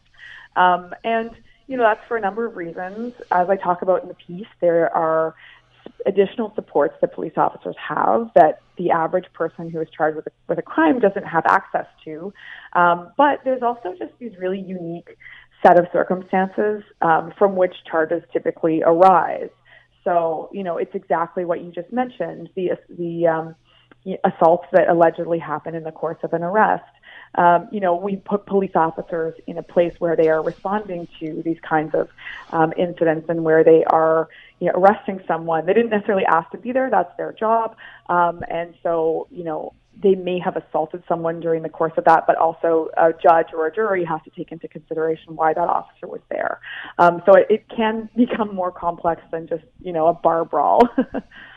um, 0.56 0.96
and 1.04 1.30
you 1.68 1.78
know 1.78 1.84
that's 1.84 2.06
for 2.08 2.18
a 2.18 2.22
number 2.22 2.48
of 2.48 2.58
reasons. 2.58 3.14
As 3.32 3.52
I 3.52 3.56
talk 3.56 3.84
about 3.84 4.02
in 4.02 4.08
the 4.08 4.16
piece, 4.16 4.48
there 4.62 4.92
are 4.96 5.36
additional 6.06 6.54
supports 6.56 6.96
that 7.02 7.14
police 7.14 7.34
officers 7.38 7.76
have 7.78 8.30
that 8.36 8.62
the 8.78 8.92
average 8.92 9.26
person 9.34 9.70
who 9.70 9.80
is 9.82 9.88
charged 9.96 10.16
with 10.16 10.28
a, 10.28 10.32
with 10.48 10.60
a 10.60 10.62
crime 10.62 11.00
doesn't 11.00 11.26
have 11.26 11.46
access 11.46 11.88
to. 12.04 12.34
Um, 12.74 13.12
but 13.18 13.40
there's 13.44 13.62
also 13.62 13.94
just 13.98 14.14
these 14.20 14.34
really 14.38 14.60
unique 14.60 15.18
set 15.66 15.80
of 15.80 15.86
circumstances 15.94 16.84
um, 17.02 17.34
from 17.38 17.56
which 17.56 17.76
charges 17.90 18.24
typically 18.32 18.84
arise. 18.84 19.50
So, 20.04 20.50
you 20.52 20.64
know, 20.64 20.78
it's 20.78 20.94
exactly 20.94 21.46
what 21.46 21.64
you 21.64 21.72
just 21.72 21.92
mentioned 21.94 22.50
the, 22.56 22.72
the 22.90 23.28
um, 23.28 23.56
assaults 24.24 24.68
that 24.74 24.90
allegedly 24.90 25.40
happen 25.40 25.76
in 25.76 25.84
the 25.84 25.92
course 25.92 26.18
of 26.24 26.34
an 26.34 26.44
arrest. 26.44 26.84
Um, 27.36 27.70
you 27.72 27.80
know, 27.80 27.96
we 27.96 28.18
put 28.18 28.46
police 28.46 28.76
officers 28.76 29.34
in 29.48 29.58
a 29.58 29.64
place 29.64 29.94
where 30.00 30.16
they 30.16 30.30
are 30.30 30.44
responding 30.44 31.08
to 31.20 31.42
these 31.44 31.60
kinds 31.62 31.96
of 31.96 32.10
um, 32.52 32.74
incidents 32.78 33.28
and 33.30 33.44
where 33.44 33.64
they 33.64 33.84
are, 33.86 34.30
you 34.60 34.68
know, 34.68 34.74
arresting 34.80 35.20
someone. 35.28 35.66
They 35.66 35.74
didn't 35.74 35.90
necessarily 35.90 36.26
ask 36.26 36.52
to 36.52 36.58
be 36.58 36.72
there; 36.72 36.90
that's 36.90 37.16
their 37.18 37.34
job. 37.34 37.76
Um, 38.10 38.42
and 38.50 38.74
so, 38.84 39.28
you 39.32 39.44
know, 39.44 39.74
they 40.02 40.16
may 40.16 40.40
have 40.40 40.56
assaulted 40.58 41.04
someone 41.08 41.40
during 41.40 41.62
the 41.62 41.70
course 41.70 41.94
of 41.98 42.06
that, 42.06 42.26
but 42.26 42.36
also 42.36 42.90
a 42.98 43.12
judge 43.12 43.48
or 43.54 43.68
a 43.68 43.74
jury 43.74 44.04
has 44.06 44.22
to 44.24 44.32
take 44.32 44.52
into 44.52 44.68
consideration 44.68 45.36
why 45.36 45.54
that 45.54 45.68
officer 45.68 46.08
was 46.08 46.22
there. 46.30 46.60
Um, 46.98 47.22
so 47.26 47.34
it, 47.34 47.48
it 47.50 47.66
can 47.70 48.10
become 48.16 48.56
more 48.56 48.72
complex 48.72 49.22
than 49.32 49.48
just 49.48 49.64
you 49.82 49.94
know 49.94 50.08
a 50.08 50.14
bar 50.14 50.46
brawl. 50.46 50.82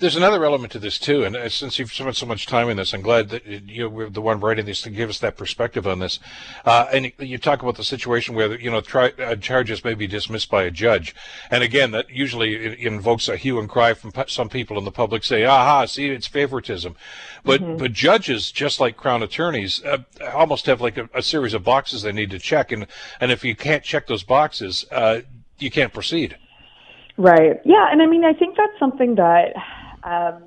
There's 0.00 0.14
another 0.14 0.44
element 0.44 0.70
to 0.72 0.78
this 0.78 0.96
too, 0.96 1.24
and 1.24 1.34
uh, 1.34 1.48
since 1.48 1.76
you've 1.76 1.92
spent 1.92 2.14
so 2.14 2.24
much 2.24 2.46
time 2.46 2.68
in 2.68 2.76
this, 2.76 2.94
I'm 2.94 3.02
glad 3.02 3.30
that 3.30 3.44
you 3.44 3.88
were 3.88 4.08
the 4.08 4.20
one 4.20 4.38
writing 4.38 4.64
this 4.64 4.80
to 4.82 4.90
give 4.90 5.10
us 5.10 5.18
that 5.18 5.36
perspective 5.36 5.88
on 5.88 5.98
this. 5.98 6.20
Uh, 6.64 6.86
and 6.92 7.12
you 7.18 7.36
talk 7.36 7.62
about 7.62 7.76
the 7.76 7.82
situation 7.82 8.36
where 8.36 8.56
you 8.60 8.70
know 8.70 8.80
tri- 8.80 9.12
uh, 9.18 9.34
charges 9.34 9.82
may 9.82 9.94
be 9.94 10.06
dismissed 10.06 10.50
by 10.50 10.62
a 10.62 10.70
judge, 10.70 11.16
and 11.50 11.64
again, 11.64 11.90
that 11.90 12.10
usually 12.10 12.80
invokes 12.86 13.26
a 13.26 13.36
hue 13.36 13.58
and 13.58 13.68
cry 13.68 13.92
from 13.92 14.12
some 14.28 14.48
people 14.48 14.78
in 14.78 14.84
the 14.84 14.92
public, 14.92 15.24
say, 15.24 15.44
"Aha, 15.44 15.86
see, 15.86 16.10
it's 16.10 16.28
favoritism." 16.28 16.94
But 17.42 17.60
mm-hmm. 17.60 17.78
but 17.78 17.92
judges, 17.92 18.52
just 18.52 18.78
like 18.78 18.96
crown 18.96 19.24
attorneys, 19.24 19.84
uh, 19.84 20.04
almost 20.32 20.66
have 20.66 20.80
like 20.80 20.96
a, 20.96 21.10
a, 21.12 21.22
series 21.22 21.54
of 21.54 21.64
boxes 21.64 22.02
they 22.02 22.12
need 22.12 22.30
to 22.30 22.38
check, 22.38 22.70
and 22.70 22.86
and 23.20 23.32
if 23.32 23.44
you 23.44 23.56
can't 23.56 23.82
check 23.82 24.06
those 24.06 24.22
boxes, 24.22 24.86
uh, 24.92 25.22
you 25.58 25.72
can't 25.72 25.92
proceed. 25.92 26.36
Right. 27.16 27.60
Yeah, 27.64 27.88
and 27.90 28.00
I 28.00 28.06
mean, 28.06 28.24
I 28.24 28.32
think 28.32 28.56
that's 28.56 28.78
something 28.78 29.16
that 29.16 29.56
um, 30.08 30.42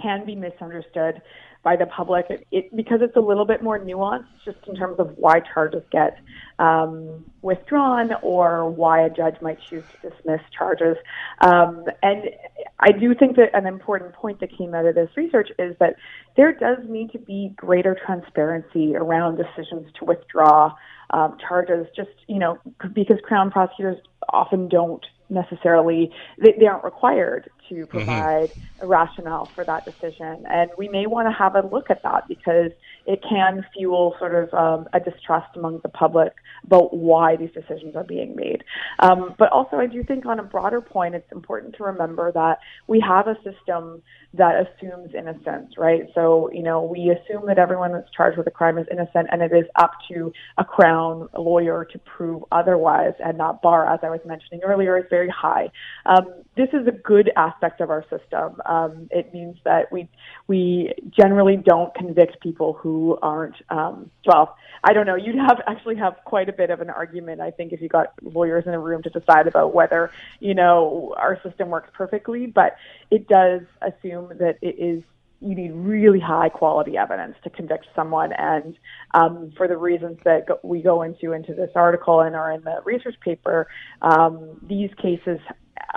can 0.00 0.24
be 0.24 0.34
misunderstood 0.34 1.20
by 1.64 1.74
the 1.76 1.86
public 1.86 2.26
it, 2.30 2.46
it, 2.52 2.76
because 2.76 3.00
it's 3.02 3.16
a 3.16 3.20
little 3.20 3.44
bit 3.44 3.62
more 3.62 3.78
nuanced 3.78 4.26
just 4.44 4.58
in 4.68 4.76
terms 4.76 4.98
of 5.00 5.12
why 5.16 5.40
charges 5.52 5.82
get 5.90 6.18
um, 6.58 7.24
withdrawn 7.42 8.10
or 8.22 8.70
why 8.70 9.04
a 9.04 9.10
judge 9.10 9.34
might 9.42 9.58
choose 9.68 9.82
to 9.92 10.10
dismiss 10.10 10.40
charges. 10.56 10.96
Um, 11.40 11.84
and 12.02 12.30
I 12.78 12.92
do 12.92 13.14
think 13.14 13.36
that 13.36 13.50
an 13.54 13.66
important 13.66 14.12
point 14.12 14.40
that 14.40 14.56
came 14.56 14.72
out 14.72 14.86
of 14.86 14.94
this 14.94 15.10
research 15.16 15.48
is 15.58 15.76
that 15.80 15.96
there 16.36 16.52
does 16.52 16.78
need 16.88 17.10
to 17.12 17.18
be 17.18 17.52
greater 17.56 17.96
transparency 18.06 18.94
around 18.94 19.36
decisions 19.36 19.92
to 19.98 20.04
withdraw 20.04 20.72
um, 21.10 21.38
charges, 21.46 21.86
just, 21.96 22.10
you 22.28 22.38
know, 22.38 22.58
because 22.94 23.18
Crown 23.24 23.50
prosecutors 23.50 23.98
often 24.32 24.68
don't 24.68 25.04
necessarily 25.30 26.10
they, 26.38 26.54
they 26.58 26.66
aren't 26.66 26.84
required 26.84 27.50
to 27.68 27.74
mm-hmm. 27.74 27.84
provide 27.84 28.50
mm-hmm. 28.50 28.84
a 28.84 28.86
rationale 28.86 29.46
for 29.54 29.64
that 29.64 29.84
decision 29.84 30.44
and 30.48 30.70
we 30.78 30.88
may 30.88 31.06
want 31.06 31.28
to 31.28 31.32
have 31.32 31.54
a 31.54 31.66
look 31.66 31.90
at 31.90 32.02
that 32.02 32.26
because 32.26 32.72
it 33.06 33.22
can 33.28 33.64
fuel 33.72 34.14
sort 34.18 34.34
of 34.34 34.52
um, 34.54 34.88
a 34.92 35.00
distrust 35.00 35.56
among 35.56 35.80
the 35.82 35.88
public 35.88 36.32
about 36.64 36.94
why 36.94 37.36
these 37.36 37.50
decisions 37.52 37.94
are 37.94 38.04
being 38.04 38.34
made 38.34 38.64
um, 39.00 39.34
but 39.38 39.50
also 39.52 39.76
i 39.76 39.86
do 39.86 40.02
think 40.02 40.26
on 40.26 40.40
a 40.40 40.42
broader 40.42 40.80
point 40.80 41.14
it's 41.14 41.30
important 41.32 41.74
to 41.74 41.84
remember 41.84 42.32
that 42.32 42.58
we 42.86 43.00
have 43.00 43.26
a 43.26 43.36
system 43.42 44.02
that 44.34 44.66
assumes 44.66 45.14
innocence 45.14 45.74
right 45.76 46.08
so 46.14 46.50
you 46.52 46.62
know 46.62 46.82
we 46.82 47.10
assume 47.10 47.46
that 47.46 47.58
everyone 47.58 47.92
that's 47.92 48.10
charged 48.10 48.36
with 48.36 48.46
a 48.46 48.50
crime 48.50 48.78
is 48.78 48.86
innocent 48.90 49.28
and 49.30 49.42
it 49.42 49.52
is 49.52 49.64
up 49.76 49.92
to 50.10 50.32
a 50.58 50.64
crown 50.64 51.28
lawyer 51.36 51.86
to 51.90 51.98
prove 52.00 52.42
otherwise 52.50 53.14
and 53.20 53.38
that 53.38 53.62
bar 53.62 53.92
as 53.92 54.00
i 54.02 54.10
was 54.10 54.20
mentioning 54.26 54.60
earlier 54.64 54.98
is 54.98 55.04
very 55.08 55.18
very 55.18 55.30
high. 55.30 55.70
Um, 56.06 56.26
this 56.56 56.68
is 56.72 56.86
a 56.86 56.92
good 56.92 57.30
aspect 57.36 57.57
of 57.80 57.90
our 57.90 58.02
system. 58.02 58.60
Um, 58.66 59.08
it 59.10 59.32
means 59.32 59.56
that 59.64 59.90
we 59.92 60.08
we 60.46 60.92
generally 61.10 61.56
don't 61.56 61.94
convict 61.94 62.40
people 62.40 62.72
who 62.74 63.18
aren't 63.22 63.56
um, 63.70 64.10
well. 64.26 64.56
I 64.84 64.92
don't 64.92 65.06
know. 65.06 65.16
You'd 65.16 65.36
have 65.36 65.60
actually 65.66 65.96
have 65.96 66.16
quite 66.24 66.48
a 66.48 66.52
bit 66.52 66.70
of 66.70 66.80
an 66.80 66.90
argument, 66.90 67.40
I 67.40 67.50
think, 67.50 67.72
if 67.72 67.80
you 67.80 67.88
got 67.88 68.12
lawyers 68.22 68.64
in 68.66 68.74
a 68.74 68.78
room 68.78 69.02
to 69.02 69.10
decide 69.10 69.46
about 69.46 69.74
whether 69.74 70.10
you 70.40 70.54
know 70.54 71.14
our 71.16 71.40
system 71.42 71.70
works 71.70 71.90
perfectly. 71.92 72.46
But 72.46 72.76
it 73.10 73.28
does 73.28 73.62
assume 73.82 74.32
that 74.38 74.58
it 74.62 74.78
is 74.78 75.02
you 75.40 75.54
need 75.54 75.72
really 75.72 76.18
high 76.18 76.48
quality 76.48 76.96
evidence 76.96 77.36
to 77.44 77.50
convict 77.50 77.86
someone. 77.94 78.32
And 78.32 78.76
um, 79.14 79.52
for 79.56 79.68
the 79.68 79.76
reasons 79.76 80.18
that 80.24 80.48
go, 80.48 80.58
we 80.62 80.82
go 80.82 81.02
into 81.02 81.32
into 81.32 81.54
this 81.54 81.70
article 81.74 82.20
and 82.20 82.34
are 82.34 82.50
in 82.52 82.62
the 82.62 82.80
research 82.84 83.14
paper, 83.20 83.68
um, 84.02 84.58
these 84.62 84.90
cases 85.00 85.38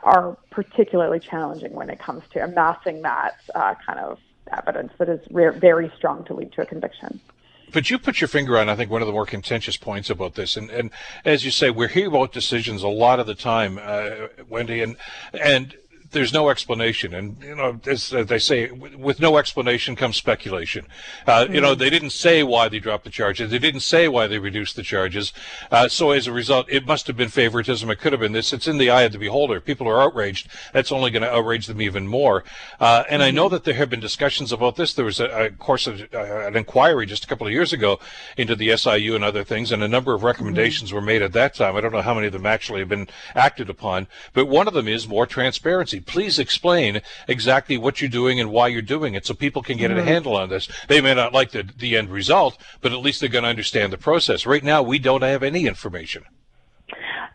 are 0.04 0.38
particularly 0.50 1.20
challenging 1.20 1.74
when 1.74 1.90
it 1.90 2.00
comes 2.00 2.24
to 2.34 2.44
amassing 2.44 3.02
that 3.02 3.36
uh, 3.56 3.76
kind 3.86 4.00
of 4.00 4.20
evidence 4.52 4.92
that 4.98 5.10
is 5.10 5.20
re- 5.32 5.58
very 5.58 5.92
strong 5.98 6.24
to 6.26 6.34
lead 6.34 6.52
to 6.54 6.62
a 6.62 6.66
conviction. 6.66 7.20
But 7.72 7.90
you 7.90 7.98
put 7.98 8.20
your 8.20 8.28
finger 8.28 8.58
on, 8.58 8.68
I 8.68 8.76
think, 8.76 8.92
one 8.92 9.02
of 9.02 9.08
the 9.08 9.14
more 9.14 9.26
contentious 9.26 9.78
points 9.78 10.10
about 10.10 10.36
this, 10.36 10.58
and, 10.58 10.70
and 10.70 10.92
as 11.24 11.46
you 11.46 11.52
say, 11.52 11.70
we're 11.70 11.88
hearing 11.88 12.10
about 12.10 12.34
decisions 12.34 12.84
a 12.84 12.90
lot 12.90 13.20
of 13.20 13.28
the 13.28 13.36
time, 13.36 13.80
uh, 13.82 14.28
Wendy, 14.50 14.82
and 14.82 14.98
and 15.34 15.78
there's 16.12 16.34
no 16.34 16.50
explanation, 16.50 17.14
and 17.14 17.42
you 17.42 17.56
know, 17.56 17.80
as 17.88 18.10
they 18.10 18.40
say, 18.40 18.70
with 18.70 19.20
no 19.20 19.38
explanation 19.38 19.96
comes 19.96 20.18
speculation. 20.18 20.86
Uh, 21.26 21.44
mm-hmm. 21.44 21.56
You 21.56 21.62
know, 21.62 21.76
they 21.76 21.90
didn't 21.90 22.12
say 22.12 22.44
why 22.44 22.68
they 22.70 22.80
dropped 22.80 23.06
the 23.06 23.10
charges. 23.10 23.50
They 23.50 23.60
didn't 23.60 23.82
say 23.82 24.08
why 24.08 24.28
they 24.28 24.38
reduced 24.38 24.76
the 24.76 24.84
charges. 24.84 25.32
Uh, 25.72 25.88
so 25.88 26.12
as 26.12 26.28
a 26.28 26.32
result, 26.32 26.68
it 26.70 26.86
must 26.86 27.08
have 27.08 27.16
been 27.16 27.30
favoritism. 27.30 27.90
It 27.90 28.00
could 28.00 28.12
have 28.12 28.20
been 28.20 28.34
this. 28.34 28.52
It's 28.52 28.68
in 28.68 28.78
the 28.78 28.90
eye 28.90 29.04
of 29.04 29.14
the 29.14 29.18
beholder. 29.18 29.62
People 29.62 29.88
are 29.88 30.02
outraged. 30.02 30.50
That's 30.74 30.92
only 30.92 31.12
going 31.12 31.24
to 31.24 31.32
outrage 31.32 31.68
them 31.68 31.82
even 31.82 32.08
more. 32.08 32.44
Uh, 32.80 33.04
and 33.10 33.22
mm-hmm. 33.22 33.28
I 33.28 33.32
know 33.32 33.50
that 33.50 33.64
there 33.64 33.76
have 33.76 33.90
been 33.90 34.02
discussions 34.02 34.52
about 34.52 34.76
this. 34.76 34.94
There 34.94 35.06
was 35.06 35.20
a, 35.20 35.46
a 35.46 35.50
course 35.52 35.88
of 35.88 36.02
uh, 36.14 36.48
an 36.48 36.58
inquiry 36.58 37.06
just 37.06 37.24
a 37.24 37.28
couple 37.28 37.48
of 37.48 37.54
years 37.54 37.72
ago 37.72 38.00
into 38.36 38.56
the 38.56 38.76
SIU 38.76 39.16
and 39.16 39.24
other 39.24 39.44
things, 39.44 39.72
and 39.72 39.82
a 39.82 39.88
number 39.88 40.14
of 40.14 40.24
recommendations 40.24 40.90
mm-hmm. 40.90 40.96
were 40.98 41.02
made 41.02 41.22
at 41.22 41.34
that 41.34 41.56
time. 41.56 41.78
I 41.78 41.82
don't 41.82 41.94
know 41.94 42.02
how 42.02 42.14
many 42.14 42.28
of 42.28 42.34
them 42.34 42.46
actually 42.46 42.80
have 42.80 42.90
been 42.90 43.08
acted 43.34 43.70
upon, 43.70 44.08
but 44.34 44.48
one 44.48 44.68
of 44.68 44.74
them 44.74 44.88
is 44.88 45.08
more 45.08 45.26
transparency 45.26 46.01
please 46.06 46.40
explain 46.40 47.02
exactly 47.28 47.78
what 47.78 48.02
you're 48.02 48.10
doing 48.10 48.40
and 48.40 48.52
why 48.52 48.68
you're 48.68 48.82
doing 48.82 49.16
it 49.16 49.26
so 49.26 49.34
people 49.34 49.62
can 49.62 49.78
get 49.78 49.92
mm-hmm. 49.92 50.00
a 50.00 50.04
handle 50.04 50.36
on 50.36 50.50
this. 50.50 50.68
They 50.88 51.02
may 51.02 51.14
not 51.14 51.34
like 51.34 51.52
the, 51.52 51.64
the 51.78 51.98
end 51.98 52.10
result, 52.10 52.58
but 52.82 52.92
at 52.92 53.00
least 53.00 53.20
they're 53.20 53.30
going 53.30 53.44
to 53.44 53.50
understand 53.50 53.94
the 53.94 53.98
process. 53.98 54.46
Right 54.46 54.64
now, 54.64 54.82
we 54.82 55.00
don't 55.00 55.24
have 55.24 55.44
any 55.44 55.68
information. 55.68 56.24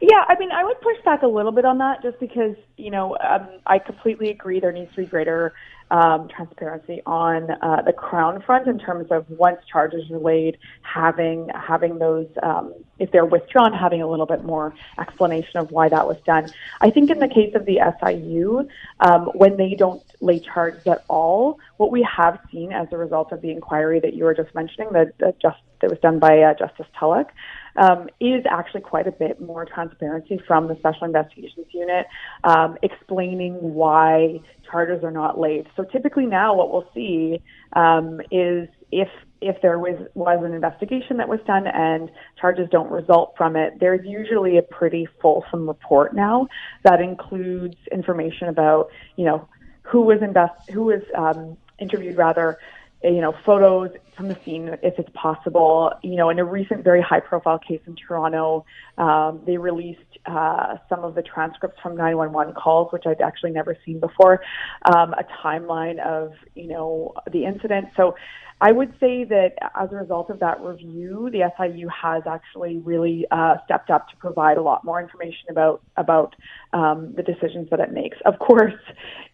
Yeah, 0.00 0.24
I 0.28 0.38
mean, 0.38 0.50
I 0.52 0.62
would 0.62 0.80
push 0.82 0.96
back 1.04 1.22
a 1.22 1.26
little 1.26 1.52
bit 1.52 1.64
on 1.64 1.78
that 1.78 2.02
just 2.02 2.20
because, 2.20 2.54
you 2.76 2.90
know, 2.90 3.16
um, 3.26 3.48
I 3.66 3.78
completely 3.78 4.28
agree 4.28 4.60
there 4.60 4.72
needs 4.72 4.90
to 4.90 5.02
be 5.02 5.06
greater 5.06 5.54
um, 5.90 6.28
transparency 6.28 7.00
on 7.06 7.50
uh, 7.50 7.82
the 7.82 7.92
Crown 7.92 8.42
front 8.42 8.66
in 8.66 8.78
terms 8.78 9.10
of 9.10 9.28
once 9.30 9.60
charges 9.70 10.10
are 10.10 10.18
laid, 10.18 10.58
having 10.82 11.48
having 11.54 11.98
those 11.98 12.26
um, 12.42 12.74
if 12.98 13.10
they're 13.12 13.24
withdrawn, 13.26 13.72
having 13.72 14.02
a 14.02 14.06
little 14.06 14.26
bit 14.26 14.44
more 14.44 14.74
explanation 14.98 15.58
of 15.58 15.70
why 15.70 15.88
that 15.88 16.06
was 16.06 16.16
done. 16.26 16.48
I 16.80 16.90
think 16.90 17.10
in 17.10 17.18
the 17.18 17.28
case 17.28 17.54
of 17.54 17.66
the 17.66 17.80
SIU, 18.00 18.68
um, 19.00 19.26
when 19.34 19.56
they 19.56 19.74
don't 19.74 20.02
lay 20.20 20.40
charges 20.40 20.86
at 20.86 21.04
all, 21.08 21.58
what 21.76 21.90
we 21.90 22.02
have 22.02 22.40
seen 22.50 22.72
as 22.72 22.88
a 22.92 22.96
result 22.96 23.32
of 23.32 23.40
the 23.42 23.50
inquiry 23.50 24.00
that 24.00 24.14
you 24.14 24.24
were 24.24 24.34
just 24.34 24.54
mentioning, 24.54 24.92
that, 24.92 25.16
that 25.18 25.38
just 25.40 25.58
that 25.80 25.90
was 25.90 25.98
done 26.00 26.18
by 26.18 26.40
uh, 26.40 26.54
Justice 26.54 26.86
Tulloch, 26.98 27.30
um, 27.76 28.08
is 28.20 28.44
actually 28.50 28.82
quite 28.82 29.06
a 29.06 29.12
bit 29.12 29.40
more 29.40 29.64
transparency 29.64 30.40
from 30.46 30.68
the 30.68 30.76
Special 30.76 31.04
Investigations 31.04 31.66
Unit, 31.72 32.06
um, 32.44 32.76
explaining 32.82 33.54
why 33.54 34.40
charges 34.70 35.02
are 35.04 35.10
not 35.10 35.38
laid. 35.38 35.66
So 35.76 35.84
typically 35.84 36.26
now, 36.26 36.54
what 36.54 36.72
we'll 36.72 36.88
see 36.94 37.42
um, 37.74 38.20
is 38.30 38.68
if 38.92 39.08
if 39.40 39.60
there 39.60 39.78
was 39.78 39.96
was 40.14 40.42
an 40.44 40.54
investigation 40.54 41.18
that 41.18 41.28
was 41.28 41.40
done 41.46 41.66
and 41.66 42.10
charges 42.40 42.68
don't 42.70 42.90
result 42.90 43.34
from 43.36 43.56
it, 43.56 43.74
there's 43.80 44.04
usually 44.04 44.58
a 44.58 44.62
pretty 44.62 45.06
fulsome 45.20 45.66
report 45.66 46.14
now 46.14 46.48
that 46.84 47.00
includes 47.00 47.76
information 47.92 48.48
about 48.48 48.88
you 49.16 49.24
know 49.24 49.48
who 49.82 50.02
was 50.02 50.20
invest 50.22 50.70
who 50.70 50.84
was 50.84 51.02
um, 51.16 51.56
interviewed 51.78 52.16
rather 52.16 52.58
you 53.02 53.20
know, 53.20 53.34
photos 53.44 53.90
from 54.16 54.28
the 54.28 54.36
scene 54.44 54.68
if 54.82 54.98
it's 54.98 55.10
possible. 55.14 55.92
You 56.02 56.16
know, 56.16 56.30
in 56.30 56.38
a 56.38 56.44
recent 56.44 56.82
very 56.82 57.02
high 57.02 57.20
profile 57.20 57.58
case 57.58 57.80
in 57.86 57.96
Toronto, 57.96 58.64
um, 58.98 59.40
they 59.46 59.58
released 59.58 60.00
uh, 60.26 60.76
some 60.88 61.04
of 61.04 61.14
the 61.14 61.22
transcripts 61.22 61.80
from 61.80 61.96
911 61.96 62.54
calls, 62.54 62.92
which 62.92 63.04
I'd 63.06 63.20
actually 63.20 63.52
never 63.52 63.76
seen 63.84 64.00
before, 64.00 64.40
um, 64.84 65.14
a 65.14 65.24
timeline 65.42 66.00
of, 66.00 66.32
you 66.54 66.68
know, 66.68 67.14
the 67.30 67.44
incident. 67.44 67.88
So 67.96 68.16
I 68.60 68.72
would 68.72 68.94
say 68.98 69.24
that 69.24 69.52
as 69.74 69.92
a 69.92 69.96
result 69.96 70.30
of 70.30 70.40
that 70.40 70.60
review, 70.62 71.28
the 71.30 71.50
SIU 71.58 71.88
has 71.88 72.22
actually 72.26 72.78
really 72.78 73.26
uh, 73.30 73.56
stepped 73.66 73.90
up 73.90 74.08
to 74.08 74.16
provide 74.16 74.56
a 74.56 74.62
lot 74.62 74.82
more 74.82 75.00
information 75.00 75.50
about 75.50 75.82
about 75.98 76.34
um, 76.72 77.12
the 77.14 77.22
decisions 77.22 77.68
that 77.70 77.80
it 77.80 77.92
makes. 77.92 78.16
Of 78.24 78.38
course, 78.38 78.72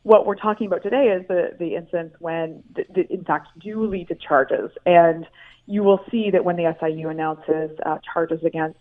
what 0.02 0.26
we're 0.26 0.34
talking 0.34 0.66
about 0.66 0.82
today 0.82 1.16
is 1.16 1.26
the 1.28 1.50
the 1.56 1.76
incidents 1.76 2.16
when, 2.18 2.64
the, 2.74 2.84
the, 2.92 3.12
in 3.12 3.24
fact, 3.24 3.48
do 3.60 3.86
lead 3.86 4.08
to 4.08 4.16
charges, 4.16 4.70
and 4.86 5.24
you 5.66 5.84
will 5.84 6.00
see 6.10 6.30
that 6.32 6.44
when 6.44 6.56
the 6.56 6.74
SIU 6.80 7.08
announces 7.08 7.70
uh, 7.86 7.98
charges 8.12 8.40
against 8.44 8.80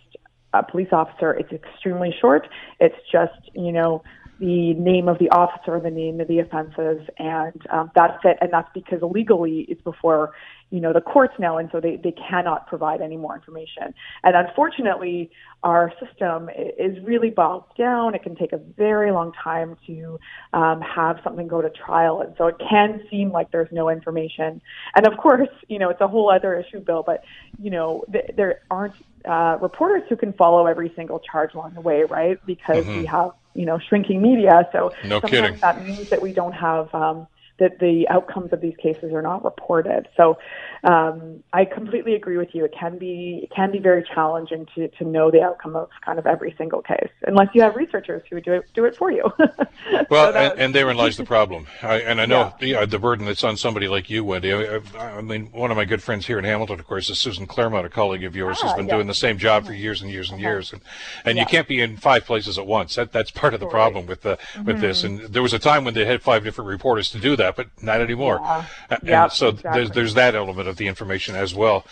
a 0.54 0.64
police 0.64 0.90
officer, 0.92 1.34
it's 1.34 1.52
extremely 1.52 2.14
short. 2.20 2.48
It's 2.80 2.96
just 3.12 3.52
you 3.54 3.72
know 3.72 4.02
the 4.42 4.74
name 4.74 5.08
of 5.08 5.20
the 5.20 5.30
officer, 5.30 5.80
the 5.80 5.92
name 5.92 6.20
of 6.20 6.28
the 6.28 6.40
offenses, 6.40 7.08
and 7.20 7.62
um, 7.70 7.92
that's 7.96 8.18
it. 8.26 8.40
And 8.42 8.52
that's 8.52 8.70
because 8.74 9.00
legally 9.04 9.68
it's 9.70 9.82
before, 9.82 10.34
you 10.72 10.82
know, 10.82 10.94
the 10.94 11.00
courts 11.00 11.36
now, 11.38 11.60
and 11.60 11.70
so 11.72 11.80
they, 11.80 11.98
they 11.98 12.14
cannot 12.14 12.66
provide 12.66 13.02
any 13.02 13.18
more 13.18 13.36
information. 13.36 13.94
And 14.24 14.36
unfortunately, 14.36 15.30
our 15.62 15.94
system 16.04 16.50
is 16.50 16.98
really 17.04 17.30
bogged 17.30 17.78
down. 17.78 18.16
It 18.16 18.24
can 18.24 18.36
take 18.36 18.52
a 18.52 18.58
very 18.58 19.12
long 19.12 19.32
time 19.32 19.78
to 19.86 20.20
um, 20.54 20.82
have 20.82 21.20
something 21.24 21.48
go 21.48 21.62
to 21.62 21.70
trial, 21.70 22.22
and 22.22 22.34
so 22.40 22.48
it 22.48 22.56
can 22.68 23.04
seem 23.12 23.32
like 23.32 23.52
there's 23.52 23.72
no 23.72 23.90
information. 23.90 24.60
And 24.96 25.06
of 25.06 25.20
course, 25.20 25.50
you 25.68 25.78
know, 25.78 25.90
it's 25.90 26.02
a 26.02 26.08
whole 26.08 26.32
other 26.32 26.56
issue, 26.56 26.80
Bill. 26.80 27.04
But 27.06 27.24
you 27.62 27.70
know, 27.70 28.06
th- 28.12 28.32
there 28.36 28.62
aren't 28.72 28.96
uh, 29.24 29.60
reporters 29.62 30.02
who 30.10 30.16
can 30.16 30.34
follow 30.34 30.66
every 30.66 30.92
single 30.96 31.20
charge 31.20 31.54
along 31.54 31.76
the 31.76 31.82
way, 31.82 32.06
right? 32.06 32.44
Because 32.44 32.86
mm-hmm. 32.86 33.02
we 33.02 33.06
have 33.06 33.34
you 33.54 33.66
know 33.66 33.80
shrinking 33.80 34.22
media. 34.22 34.68
So 34.72 34.92
no 35.04 35.20
sometimes 35.20 35.32
kidding. 35.32 35.60
that 35.62 35.86
means 35.86 36.08
that 36.10 36.22
we 36.22 36.34
don't 36.34 36.54
have 36.54 36.94
um, 36.94 37.28
that 37.62 37.78
the 37.78 38.08
outcomes 38.10 38.52
of 38.52 38.60
these 38.60 38.76
cases 38.82 39.14
are 39.14 39.22
not 39.22 39.46
reported. 39.46 40.08
So 40.18 40.40
um, 40.84 41.44
I 41.54 41.64
completely 41.64 42.16
agree 42.16 42.38
with 42.38 42.50
you. 42.54 42.66
It 42.66 42.74
can 42.78 42.98
be 42.98 43.42
it 43.44 43.56
can 43.56 43.72
be 43.72 43.78
very 43.78 44.04
challenging 44.04 44.66
to, 44.74 44.88
to 44.88 45.04
know 45.06 45.30
the 45.30 45.42
outcome 45.42 45.76
of 45.76 45.90
kind 46.04 46.18
of 46.18 46.26
every 46.26 46.56
single 46.58 46.82
case, 46.82 47.10
unless 47.28 47.50
you 47.54 47.62
have 47.62 47.76
researchers 47.76 48.24
who 48.28 48.38
would 48.38 48.46
do 48.46 48.54
it 48.54 48.66
do 48.74 48.86
it 48.86 48.96
for 48.96 49.12
you. 49.12 49.32
well, 50.10 50.34
so 50.34 50.38
and, 50.38 50.60
and, 50.60 50.76
therein 50.76 50.98
lies 50.98 51.18
the 51.18 51.24
problem. 51.24 51.68
I, 51.84 52.00
and 52.02 52.20
I 52.20 52.26
know 52.26 52.52
yeah. 52.60 52.84
the 52.86 52.98
burden 52.98 53.28
that's 53.28 53.44
on 53.44 53.58
somebody 53.58 53.88
like 53.88 54.10
you, 54.10 54.24
Wendy. 54.24 54.52
I, 54.52 54.82
I, 54.98 55.22
mean, 55.22 55.52
one 55.52 55.70
of 55.70 55.78
my 55.78 55.86
good 55.86 56.02
friends 56.02 56.26
here 56.26 56.40
in 56.40 56.46
Hamilton, 56.46 56.80
of 56.80 56.88
course, 56.88 57.12
is 57.12 57.20
Susan 57.20 57.46
Clairmont, 57.46 57.86
a 57.86 57.90
colleague 57.90 58.24
of 58.24 58.36
yours, 58.36 58.58
ah, 58.62 58.68
who's 58.68 58.76
been 58.76 58.88
yeah. 58.88 58.96
doing 58.96 59.08
the 59.08 59.14
same 59.14 59.38
job 59.38 59.68
for 59.68 59.74
years 59.74 60.02
and 60.02 60.10
years 60.10 60.32
and 60.32 60.40
uh-huh. 60.40 60.50
years, 60.50 60.74
and 60.74 60.82
and 61.26 61.38
yeah. 61.38 61.44
you 61.44 61.48
can't 61.48 61.68
be 61.68 61.80
in 61.80 61.98
five 61.98 62.26
places 62.26 62.58
at 62.58 62.66
once. 62.66 62.96
That 62.96 63.12
that's 63.12 63.30
part 63.30 63.54
of 63.54 63.60
the 63.60 63.68
problem 63.68 64.08
with 64.08 64.22
the 64.22 64.38
mm-hmm. 64.38 64.64
with 64.64 64.82
this. 64.82 65.04
Mm-hmm. 65.04 65.26
And 65.26 65.34
there 65.34 65.44
was 65.44 65.54
a 65.54 65.60
time 65.60 65.86
when 65.86 65.94
they 65.94 66.06
had 66.06 66.24
five 66.24 66.44
different 66.44 66.70
reporters 66.70 67.12
to 67.12 67.20
do 67.20 67.36
that, 67.36 67.51
but 67.56 67.68
not 67.82 68.02
anymore. 68.02 68.40
Yeah. 68.42 68.66
And 68.90 69.00
yep, 69.04 69.32
so 69.32 69.50
exactly. 69.50 69.72
there's 69.72 69.92
there's 69.92 70.14
that 70.16 70.36
element 70.36 70.68
of 70.68 70.78
the 70.78 70.88
information 70.88 71.36
as 71.36 71.54
well. 71.54 71.86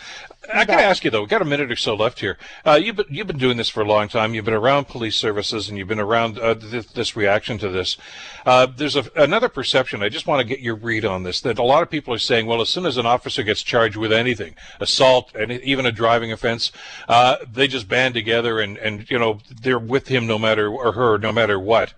I 0.52 0.64
got 0.64 0.76
to 0.76 0.82
ask 0.82 1.04
you 1.04 1.10
though. 1.10 1.20
We've 1.20 1.28
got 1.28 1.42
a 1.42 1.46
minute 1.46 1.70
or 1.70 1.76
so 1.76 1.94
left 1.94 2.20
here. 2.20 2.38
Uh, 2.64 2.78
you've 2.82 2.96
been 2.96 3.06
you've 3.10 3.26
been 3.26 3.38
doing 3.38 3.56
this 3.56 3.68
for 3.68 3.82
a 3.82 3.84
long 3.84 4.08
time. 4.08 4.34
You've 4.34 4.44
been 4.44 4.54
around 4.54 4.88
police 4.88 5.16
services, 5.16 5.68
and 5.68 5.76
you've 5.76 5.88
been 5.88 6.00
around 6.00 6.38
uh, 6.38 6.54
th- 6.54 6.92
this 6.92 7.14
reaction 7.14 7.58
to 7.58 7.68
this. 7.68 7.96
Uh, 8.46 8.66
there's 8.66 8.96
a, 8.96 9.04
another 9.16 9.48
perception. 9.48 10.02
I 10.02 10.08
just 10.08 10.26
want 10.26 10.40
to 10.40 10.46
get 10.46 10.60
your 10.60 10.76
read 10.76 11.04
on 11.04 11.24
this. 11.24 11.40
That 11.42 11.58
a 11.58 11.62
lot 11.62 11.82
of 11.82 11.90
people 11.90 12.14
are 12.14 12.18
saying, 12.18 12.46
well, 12.46 12.60
as 12.60 12.68
soon 12.70 12.86
as 12.86 12.96
an 12.96 13.06
officer 13.06 13.42
gets 13.42 13.62
charged 13.62 13.96
with 13.96 14.12
anything, 14.12 14.54
assault, 14.80 15.34
and 15.34 15.52
even 15.52 15.84
a 15.84 15.92
driving 15.92 16.32
offense, 16.32 16.72
uh, 17.08 17.36
they 17.50 17.68
just 17.68 17.86
band 17.86 18.14
together 18.14 18.60
and 18.60 18.78
and 18.78 19.10
you 19.10 19.18
know 19.18 19.40
they're 19.62 19.78
with 19.78 20.08
him 20.08 20.26
no 20.26 20.38
matter 20.38 20.68
or 20.68 20.92
her 20.92 21.18
no 21.18 21.32
matter 21.32 21.58
what. 21.58 21.92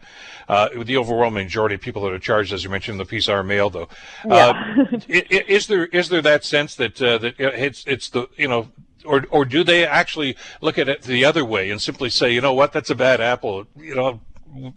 Uh, 0.48 0.68
the 0.84 0.96
overwhelming 0.96 1.44
majority 1.44 1.74
of 1.74 1.80
people 1.80 2.02
that 2.02 2.12
are 2.12 2.18
charged, 2.18 2.52
as 2.52 2.64
you 2.64 2.70
mentioned, 2.70 2.98
the 2.98 3.04
piece 3.04 3.28
are 3.28 3.42
male, 3.42 3.70
though. 3.70 3.88
Yeah. 4.26 4.80
Uh, 4.90 4.98
is 5.08 5.66
there 5.66 5.86
is 5.86 6.08
there 6.08 6.22
that 6.22 6.44
sense 6.44 6.74
that 6.76 7.00
uh, 7.00 7.18
that 7.18 7.34
it's 7.38 7.84
it's 7.86 8.08
the 8.10 8.28
you 8.36 8.48
know 8.48 8.68
or 9.04 9.24
or 9.30 9.44
do 9.44 9.64
they 9.64 9.86
actually 9.86 10.36
look 10.60 10.78
at 10.78 10.88
it 10.88 11.02
the 11.02 11.24
other 11.24 11.44
way 11.44 11.70
and 11.70 11.80
simply 11.80 12.10
say, 12.10 12.32
you 12.32 12.40
know 12.40 12.54
what, 12.54 12.72
that's 12.72 12.90
a 12.90 12.94
bad 12.94 13.20
apple. 13.20 13.66
You 13.76 13.94
know, 13.94 14.20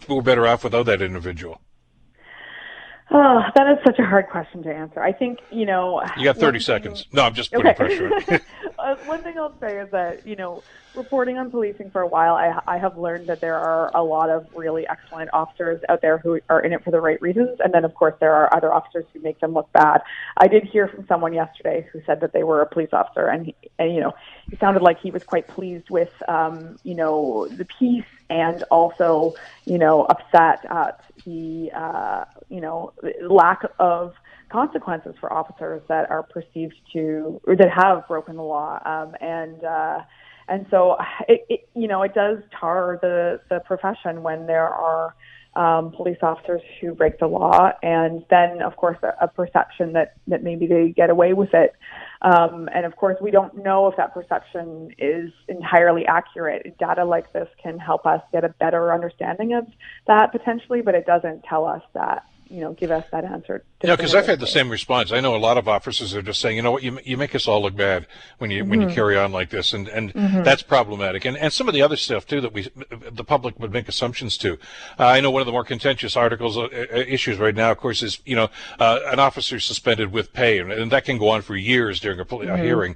we're 0.07 0.21
better 0.21 0.47
off 0.47 0.63
without 0.63 0.85
that 0.85 1.01
individual. 1.01 1.61
Oh, 3.11 3.41
that 3.55 3.69
is 3.69 3.77
such 3.85 3.99
a 3.99 4.05
hard 4.05 4.29
question 4.29 4.63
to 4.63 4.73
answer. 4.73 5.01
I 5.01 5.11
think 5.11 5.39
you 5.51 5.65
know. 5.65 6.01
You 6.17 6.23
got 6.23 6.37
thirty 6.37 6.59
seconds. 6.59 7.01
Thing, 7.01 7.09
no, 7.13 7.23
I'm 7.23 7.35
just 7.35 7.51
putting 7.51 7.67
okay. 7.67 7.75
pressure. 7.75 8.41
uh, 8.79 8.95
one 9.05 9.21
thing 9.21 9.37
I'll 9.37 9.53
say 9.59 9.77
is 9.77 9.91
that 9.91 10.25
you 10.25 10.35
know 10.35 10.63
reporting 10.95 11.37
on 11.37 11.51
policing 11.51 11.91
for 11.91 12.01
a 12.01 12.07
while, 12.07 12.35
I, 12.35 12.59
I 12.67 12.77
have 12.77 12.97
learned 12.97 13.27
that 13.27 13.41
there 13.41 13.57
are 13.57 13.91
a 13.93 14.03
lot 14.03 14.29
of 14.29 14.47
really 14.55 14.87
excellent 14.87 15.29
officers 15.33 15.81
out 15.89 16.01
there 16.01 16.17
who 16.17 16.39
are 16.49 16.61
in 16.61 16.73
it 16.73 16.83
for 16.83 16.91
the 16.91 17.01
right 17.01 17.21
reasons. 17.21 17.59
And 17.63 17.73
then, 17.73 17.85
of 17.85 17.93
course, 17.95 18.15
there 18.19 18.33
are 18.33 18.53
other 18.55 18.73
officers 18.73 19.05
who 19.13 19.19
make 19.21 19.39
them 19.39 19.53
look 19.53 19.71
bad. 19.73 20.01
I 20.37 20.47
did 20.47 20.63
hear 20.63 20.87
from 20.87 21.05
someone 21.07 21.33
yesterday 21.33 21.87
who 21.91 22.01
said 22.05 22.21
that 22.21 22.33
they 22.33 22.43
were 22.43 22.61
a 22.61 22.65
police 22.65 22.89
officer, 22.93 23.27
and, 23.27 23.47
he, 23.47 23.55
and 23.79 23.93
you 23.93 24.01
know, 24.01 24.13
he 24.49 24.57
sounded 24.57 24.81
like 24.81 24.99
he 24.99 25.11
was 25.11 25.23
quite 25.23 25.47
pleased 25.47 25.89
with, 25.89 26.11
um, 26.27 26.77
you 26.83 26.95
know, 26.95 27.47
the 27.47 27.65
peace 27.65 28.03
and 28.29 28.63
also, 28.71 29.33
you 29.65 29.77
know, 29.77 30.03
upset 30.05 30.65
at 30.69 31.03
the, 31.25 31.71
uh, 31.73 32.25
you 32.49 32.61
know, 32.61 32.93
lack 33.21 33.63
of 33.79 34.13
consequences 34.49 35.15
for 35.19 35.31
officers 35.33 35.81
that 35.87 36.09
are 36.09 36.23
perceived 36.23 36.75
to 36.93 37.41
or 37.45 37.55
that 37.55 37.71
have 37.71 38.07
broken 38.07 38.35
the 38.35 38.43
law. 38.43 38.79
Um, 38.85 39.15
and 39.21 39.63
uh, 39.63 40.01
and 40.47 40.65
so 40.69 40.97
it, 41.27 41.45
it 41.49 41.69
you 41.75 41.87
know 41.87 42.01
it 42.03 42.13
does 42.13 42.39
tar 42.59 42.99
the 43.01 43.39
the 43.49 43.59
profession 43.61 44.23
when 44.23 44.47
there 44.47 44.67
are 44.67 45.15
um, 45.55 45.91
police 45.91 46.17
officers 46.21 46.61
who 46.81 46.93
break 46.93 47.17
the 47.19 47.27
law, 47.27 47.71
and 47.81 48.25
then 48.29 48.61
of 48.61 48.75
course 48.75 48.97
a, 49.03 49.13
a 49.21 49.27
perception 49.27 49.93
that 49.93 50.15
that 50.27 50.43
maybe 50.43 50.67
they 50.67 50.89
get 50.89 51.09
away 51.09 51.33
with 51.33 51.53
it. 51.53 51.73
Um, 52.21 52.69
and 52.73 52.85
of 52.85 52.95
course, 52.95 53.17
we 53.21 53.31
don't 53.31 53.63
know 53.63 53.87
if 53.87 53.95
that 53.97 54.13
perception 54.13 54.91
is 54.97 55.31
entirely 55.47 56.05
accurate. 56.05 56.77
Data 56.77 57.05
like 57.05 57.31
this 57.33 57.47
can 57.61 57.77
help 57.79 58.05
us 58.05 58.21
get 58.31 58.43
a 58.43 58.49
better 58.49 58.93
understanding 58.93 59.53
of 59.53 59.65
that 60.07 60.31
potentially, 60.31 60.81
but 60.81 60.95
it 60.95 61.05
doesn't 61.05 61.43
tell 61.43 61.65
us 61.65 61.83
that 61.93 62.25
you 62.49 62.61
know 62.61 62.73
give 62.73 62.91
us 62.91 63.05
that 63.11 63.23
answer. 63.23 63.63
Yeah, 63.85 63.95
because 63.95 64.15
I've 64.15 64.25
had 64.25 64.39
the 64.39 64.47
same 64.47 64.69
response. 64.69 65.11
I 65.11 65.19
know 65.19 65.35
a 65.35 65.37
lot 65.37 65.57
of 65.57 65.67
officers 65.67 66.15
are 66.15 66.21
just 66.21 66.41
saying, 66.41 66.57
you 66.57 66.61
know 66.61 66.71
what, 66.71 66.83
you 66.83 66.99
you 67.03 67.17
make 67.17 67.35
us 67.35 67.47
all 67.47 67.61
look 67.61 67.75
bad 67.75 68.07
when 68.37 68.51
you 68.51 68.61
mm-hmm. 68.61 68.69
when 68.69 68.81
you 68.81 68.87
mm-hmm. 68.87 68.95
carry 68.95 69.17
on 69.17 69.31
like 69.31 69.49
this, 69.49 69.73
and 69.73 69.87
and 69.87 70.13
mm-hmm. 70.13 70.43
that's 70.43 70.61
problematic. 70.61 71.25
And 71.25 71.37
and 71.37 71.51
some 71.51 71.67
of 71.67 71.73
the 71.73 71.81
other 71.81 71.95
stuff 71.95 72.25
too 72.25 72.41
that 72.41 72.53
we 72.53 72.69
the 73.11 73.23
public 73.23 73.59
would 73.59 73.71
make 73.71 73.87
assumptions 73.87 74.37
to. 74.39 74.53
Uh, 74.99 75.05
I 75.07 75.21
know 75.21 75.31
one 75.31 75.41
of 75.41 75.45
the 75.45 75.51
more 75.51 75.63
contentious 75.63 76.15
articles 76.15 76.57
uh, 76.57 76.63
uh 76.63 76.97
issues 77.07 77.37
right 77.37 77.55
now, 77.55 77.71
of 77.71 77.77
course, 77.77 78.01
is 78.03 78.19
you 78.25 78.35
know 78.35 78.49
uh, 78.79 78.99
an 79.07 79.19
officer 79.19 79.59
suspended 79.59 80.11
with 80.11 80.33
pay, 80.33 80.59
and, 80.59 80.71
and, 80.71 80.91
that 80.91 81.05
can 81.05 81.17
go 81.17 81.29
on 81.29 81.41
for 81.41 81.55
years 81.55 81.99
during 81.99 82.19
a, 82.19 82.25
mm-hmm. 82.25 82.49
a 82.49 82.57
hearing. 82.57 82.95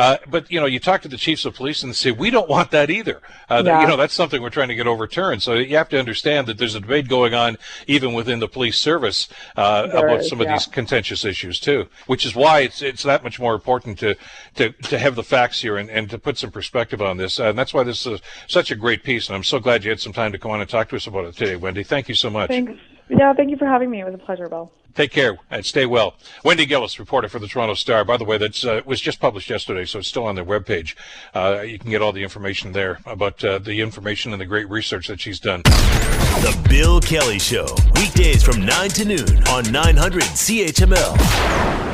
Uh, 0.00 0.16
but 0.28 0.50
you 0.50 0.58
know, 0.58 0.64
you 0.64 0.80
talk 0.80 1.02
to 1.02 1.08
the 1.08 1.18
chiefs 1.18 1.44
of 1.44 1.54
police 1.54 1.82
and 1.82 1.90
they 1.90 1.94
say 1.94 2.10
we 2.10 2.30
don't 2.30 2.48
want 2.48 2.70
that 2.70 2.88
either. 2.88 3.20
Uh, 3.50 3.62
yeah. 3.64 3.82
You 3.82 3.86
know, 3.86 3.98
that's 3.98 4.14
something 4.14 4.40
we're 4.40 4.48
trying 4.48 4.68
to 4.68 4.74
get 4.74 4.86
overturned. 4.86 5.42
So 5.42 5.52
you 5.54 5.76
have 5.76 5.90
to 5.90 5.98
understand 5.98 6.46
that 6.46 6.56
there's 6.56 6.74
a 6.74 6.80
debate 6.80 7.06
going 7.06 7.34
on 7.34 7.58
even 7.86 8.14
within 8.14 8.38
the 8.38 8.48
police 8.48 8.78
service 8.78 9.28
uh, 9.58 9.88
about 9.92 10.24
some 10.30 10.40
of 10.40 10.46
yeah. 10.46 10.54
these 10.54 10.66
contentious 10.66 11.24
issues 11.24 11.60
too. 11.60 11.86
Which 12.06 12.24
is 12.24 12.34
why 12.34 12.60
it's 12.60 12.80
it's 12.80 13.02
that 13.02 13.22
much 13.22 13.38
more 13.38 13.54
important 13.54 13.98
to 13.98 14.16
to, 14.54 14.70
to 14.70 14.98
have 14.98 15.14
the 15.16 15.22
facts 15.22 15.60
here 15.60 15.76
and, 15.76 15.90
and 15.90 16.08
to 16.10 16.18
put 16.18 16.38
some 16.38 16.50
perspective 16.50 17.02
on 17.02 17.18
this. 17.18 17.38
and 17.38 17.58
that's 17.58 17.74
why 17.74 17.82
this 17.82 18.06
is 18.06 18.20
such 18.46 18.70
a 18.70 18.74
great 18.74 19.02
piece. 19.02 19.28
And 19.28 19.36
I'm 19.36 19.44
so 19.44 19.58
glad 19.58 19.84
you 19.84 19.90
had 19.90 20.00
some 20.00 20.12
time 20.12 20.32
to 20.32 20.38
come 20.38 20.50
on 20.52 20.60
and 20.60 20.70
talk 20.70 20.88
to 20.90 20.96
us 20.96 21.06
about 21.06 21.26
it 21.26 21.36
today, 21.36 21.56
Wendy. 21.56 21.82
Thank 21.82 22.08
you 22.08 22.14
so 22.14 22.30
much. 22.30 22.48
Thanks. 22.48 22.80
Yeah, 23.08 23.34
thank 23.34 23.50
you 23.50 23.56
for 23.56 23.66
having 23.66 23.90
me. 23.90 24.00
It 24.00 24.04
was 24.04 24.14
a 24.14 24.18
pleasure, 24.18 24.48
Bill. 24.48 24.72
Take 24.94 25.12
care 25.12 25.38
and 25.50 25.64
stay 25.64 25.86
well. 25.86 26.14
Wendy 26.44 26.66
Gillis, 26.66 26.98
reporter 26.98 27.28
for 27.28 27.38
the 27.38 27.46
Toronto 27.46 27.74
Star. 27.74 28.04
By 28.04 28.16
the 28.16 28.24
way, 28.24 28.38
that 28.38 28.64
uh, 28.64 28.82
was 28.84 29.00
just 29.00 29.20
published 29.20 29.50
yesterday, 29.50 29.84
so 29.84 30.00
it's 30.00 30.08
still 30.08 30.26
on 30.26 30.34
their 30.34 30.44
webpage. 30.44 30.94
Uh, 31.34 31.62
you 31.62 31.78
can 31.78 31.90
get 31.90 32.02
all 32.02 32.12
the 32.12 32.22
information 32.22 32.72
there 32.72 32.98
about 33.06 33.42
uh, 33.44 33.58
the 33.58 33.80
information 33.80 34.32
and 34.32 34.40
the 34.40 34.46
great 34.46 34.68
research 34.68 35.08
that 35.08 35.20
she's 35.20 35.40
done. 35.40 35.62
The 35.62 36.58
Bill 36.68 37.00
Kelly 37.00 37.38
Show, 37.38 37.66
weekdays 37.94 38.42
from 38.42 38.64
9 38.64 38.88
to 38.90 39.04
noon 39.04 39.48
on 39.48 39.70
900 39.70 40.22
CHML. 40.22 41.89